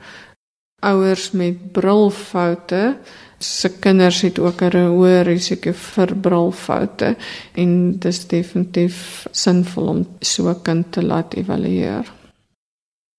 ouers 0.81 1.31
met 1.33 1.73
brilfoute 1.73 2.99
se 3.39 3.71
kinders 3.79 4.21
het 4.21 4.39
ook 4.39 4.63
'n 4.63 4.77
hoë 4.95 5.23
risiko 5.23 5.73
vir 5.73 6.17
brilfoute 6.17 7.17
en 7.55 7.99
dis 7.99 8.27
definitief 8.27 9.27
sinvol 9.31 9.89
om 9.89 10.07
so 10.21 10.49
'n 10.49 10.63
kind 10.63 10.93
te 10.93 11.03
laat 11.03 11.35
evalueer. 11.35 12.13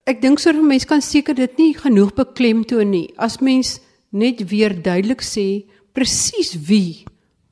Ek 0.03 0.21
dink 0.21 0.39
soort 0.39 0.61
mense 0.61 0.87
kan 0.87 1.01
seker 1.01 1.35
dit 1.35 1.57
nie 1.57 1.73
genoeg 1.73 2.13
beklemtoon 2.13 2.89
nie. 2.89 3.13
As 3.17 3.39
mens 3.39 3.79
net 4.09 4.49
weer 4.49 4.81
duidelik 4.81 5.21
sê 5.21 5.65
presies 5.93 6.55
wie 6.67 7.03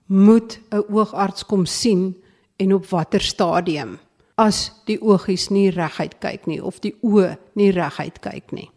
moet 0.07 0.59
'n 0.71 0.83
oogarts 0.89 1.45
kom 1.45 1.65
sien 1.65 2.15
en 2.57 2.73
op 2.73 2.85
watter 2.89 3.21
stadium 3.21 3.99
as 4.35 4.71
die 4.85 5.01
oogies 5.01 5.49
nie 5.49 5.69
reguit 5.69 6.19
kyk 6.19 6.45
nie 6.47 6.63
of 6.63 6.79
die 6.79 6.95
oë 7.01 7.37
nie 7.53 7.71
reguit 7.71 8.19
kyk 8.19 8.51
nie. 8.51 8.69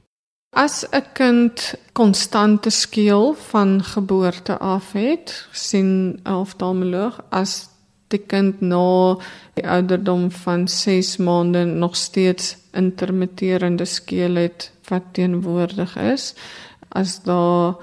As 0.52 0.84
'n 0.90 1.04
kind 1.12 1.74
konstante 1.92 2.70
skeel 2.70 3.34
van 3.34 3.82
geboorte 3.82 4.58
af 4.58 4.92
het, 4.92 5.48
sien 5.52 6.20
oftalmoloog 6.24 7.20
as 7.30 7.68
die 8.08 8.18
kind 8.18 8.60
na 8.60 9.16
die 9.54 9.68
ouderdom 9.68 10.30
van 10.30 10.68
6 10.68 11.16
maande 11.16 11.64
nog 11.64 11.96
steeds 11.96 12.56
intermitterende 12.72 13.84
skeel 13.84 14.34
het 14.34 14.72
wat 14.88 15.02
teenwoordig 15.12 15.96
is, 15.96 16.34
as 16.88 17.22
daar 17.22 17.74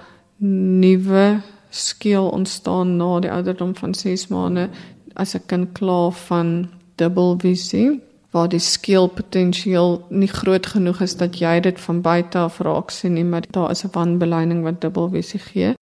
nuwe 0.82 1.41
skeel 1.69 2.30
ontstaan 2.30 2.97
na 2.97 3.19
die 3.19 3.32
ouderdom 3.32 3.75
van 3.75 3.93
6 3.93 4.27
maande 4.27 4.69
as 5.13 5.36
'n 5.36 5.45
kind 5.45 5.71
klaar 5.71 6.12
van 6.12 6.69
dubbelvisie 6.95 8.07
waar 8.38 8.50
die 8.52 8.62
skeelpotensiaal 8.62 9.97
nie 10.10 10.30
groot 10.30 10.69
genoeg 10.76 11.02
is 11.06 11.15
dat 11.17 11.39
jy 11.41 11.58
dit 11.65 11.80
van 11.82 12.02
buite 12.06 12.38
af 12.45 12.60
raak 12.65 12.93
sien 12.93 13.17
nie, 13.17 13.26
maar 13.26 13.45
daar 13.52 13.71
is 13.73 13.84
'n 13.84 13.93
wanbeleining 13.93 14.63
wat 14.63 14.82
dubbelvisie 14.82 15.39
gee. 15.39 15.73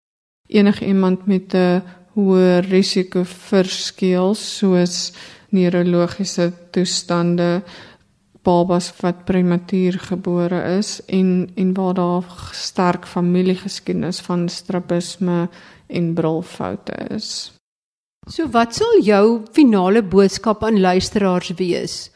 Enige 0.47 0.85
iemand 0.85 1.27
met 1.27 1.53
'n 1.53 1.83
hoë 2.15 2.63
risiko 2.69 3.23
vir 3.23 3.65
skeel 3.65 4.35
soos 4.35 5.11
neurologiese 5.49 6.51
toestande 6.71 7.63
babas 8.43 8.93
wat 9.01 9.25
prematuur 9.25 9.99
gebore 9.99 10.77
is 10.77 11.01
en 11.05 11.49
en 11.55 11.73
waar 11.73 11.93
daar 11.93 12.23
sterk 12.51 13.05
familiegeskiedenis 13.05 14.19
van 14.19 14.49
strabisme 14.49 15.49
en 15.87 16.13
brilfoute 16.13 16.93
is. 17.09 17.51
So 18.29 18.49
wat 18.49 18.75
sal 18.75 19.01
jou 19.01 19.41
finale 19.51 20.03
boodskap 20.03 20.63
aan 20.63 20.79
luisteraars 20.79 21.53
wees? 21.57 22.14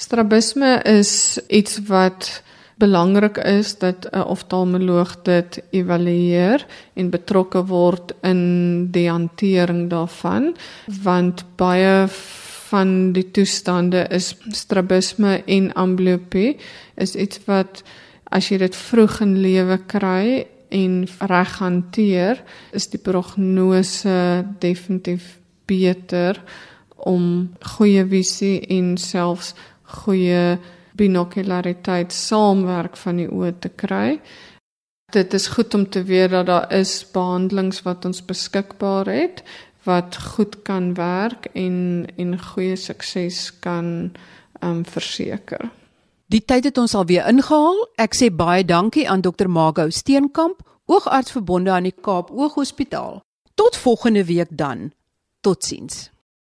Strabisme 0.00 0.78
is 0.88 1.38
iets 1.46 1.80
wat 1.86 2.42
belangrik 2.80 3.36
is 3.36 3.78
dat 3.78 4.08
'n 4.12 4.24
oftalmoloog 4.34 5.22
dit 5.22 5.62
evalueer 5.70 6.66
en 6.94 7.10
betrokke 7.10 7.64
word 7.66 8.12
in 8.22 8.40
die 8.90 9.08
hantering 9.10 9.90
daarvan 9.90 10.56
want 11.02 11.44
baie 11.56 12.08
van 12.70 13.12
die 13.12 13.30
toestande 13.30 14.06
is 14.08 14.36
strabisme 14.48 15.42
en 15.44 15.72
amblyopie 15.72 16.56
is 16.94 17.14
iets 17.14 17.44
wat 17.44 17.82
as 18.24 18.48
jy 18.48 18.58
dit 18.58 18.76
vroeg 18.76 19.20
in 19.20 19.40
lewe 19.40 19.78
kry 19.86 20.46
en 20.70 21.08
reg 21.18 21.58
hanteer, 21.58 22.42
is 22.72 22.86
die 22.92 23.00
prognose 23.02 24.44
definitief 24.62 25.38
beter 25.66 26.38
om 26.96 27.50
goeie 27.76 28.04
visie 28.06 28.60
en 28.68 28.96
selfs 28.96 29.54
goeie 30.02 30.58
binokulariteit 30.98 32.12
saamwerk 32.12 32.96
van 32.96 33.20
die 33.22 33.28
oë 33.30 33.52
te 33.58 33.68
kry. 33.68 34.20
Dit 35.10 35.34
is 35.34 35.48
goed 35.54 35.74
om 35.74 35.88
te 35.90 36.02
weet 36.06 36.30
dat 36.30 36.46
daar 36.46 36.72
is 36.72 37.02
behandelings 37.12 37.82
wat 37.82 38.04
ons 38.04 38.22
beskikbaar 38.24 39.10
het 39.10 39.42
wat 39.82 40.16
goed 40.16 40.62
kan 40.62 40.94
werk 40.94 41.48
en 41.52 42.06
en 42.16 42.36
goeie 42.52 42.76
sukses 42.76 43.58
kan 43.58 44.12
ehm 44.60 44.70
um, 44.70 44.84
verseker. 44.84 45.70
Die 46.26 46.44
tyd 46.44 46.64
het 46.64 46.78
ons 46.78 46.94
alweer 46.94 47.26
ingehaal. 47.26 47.88
Ek 47.98 48.14
sê 48.14 48.28
baie 48.30 48.64
dankie 48.64 49.08
aan 49.08 49.20
Dr. 49.20 49.48
Mago 49.48 49.88
Steenkamp, 49.90 50.60
oogarts 50.86 51.32
verbonde 51.32 51.70
aan 51.70 51.88
die 51.88 51.96
Kaap 51.96 52.30
Ooghospitaal. 52.30 53.20
Tot 53.54 53.76
volgende 53.76 54.24
week 54.24 54.48
dan. 54.50 54.92
Totsiens. 55.40 56.10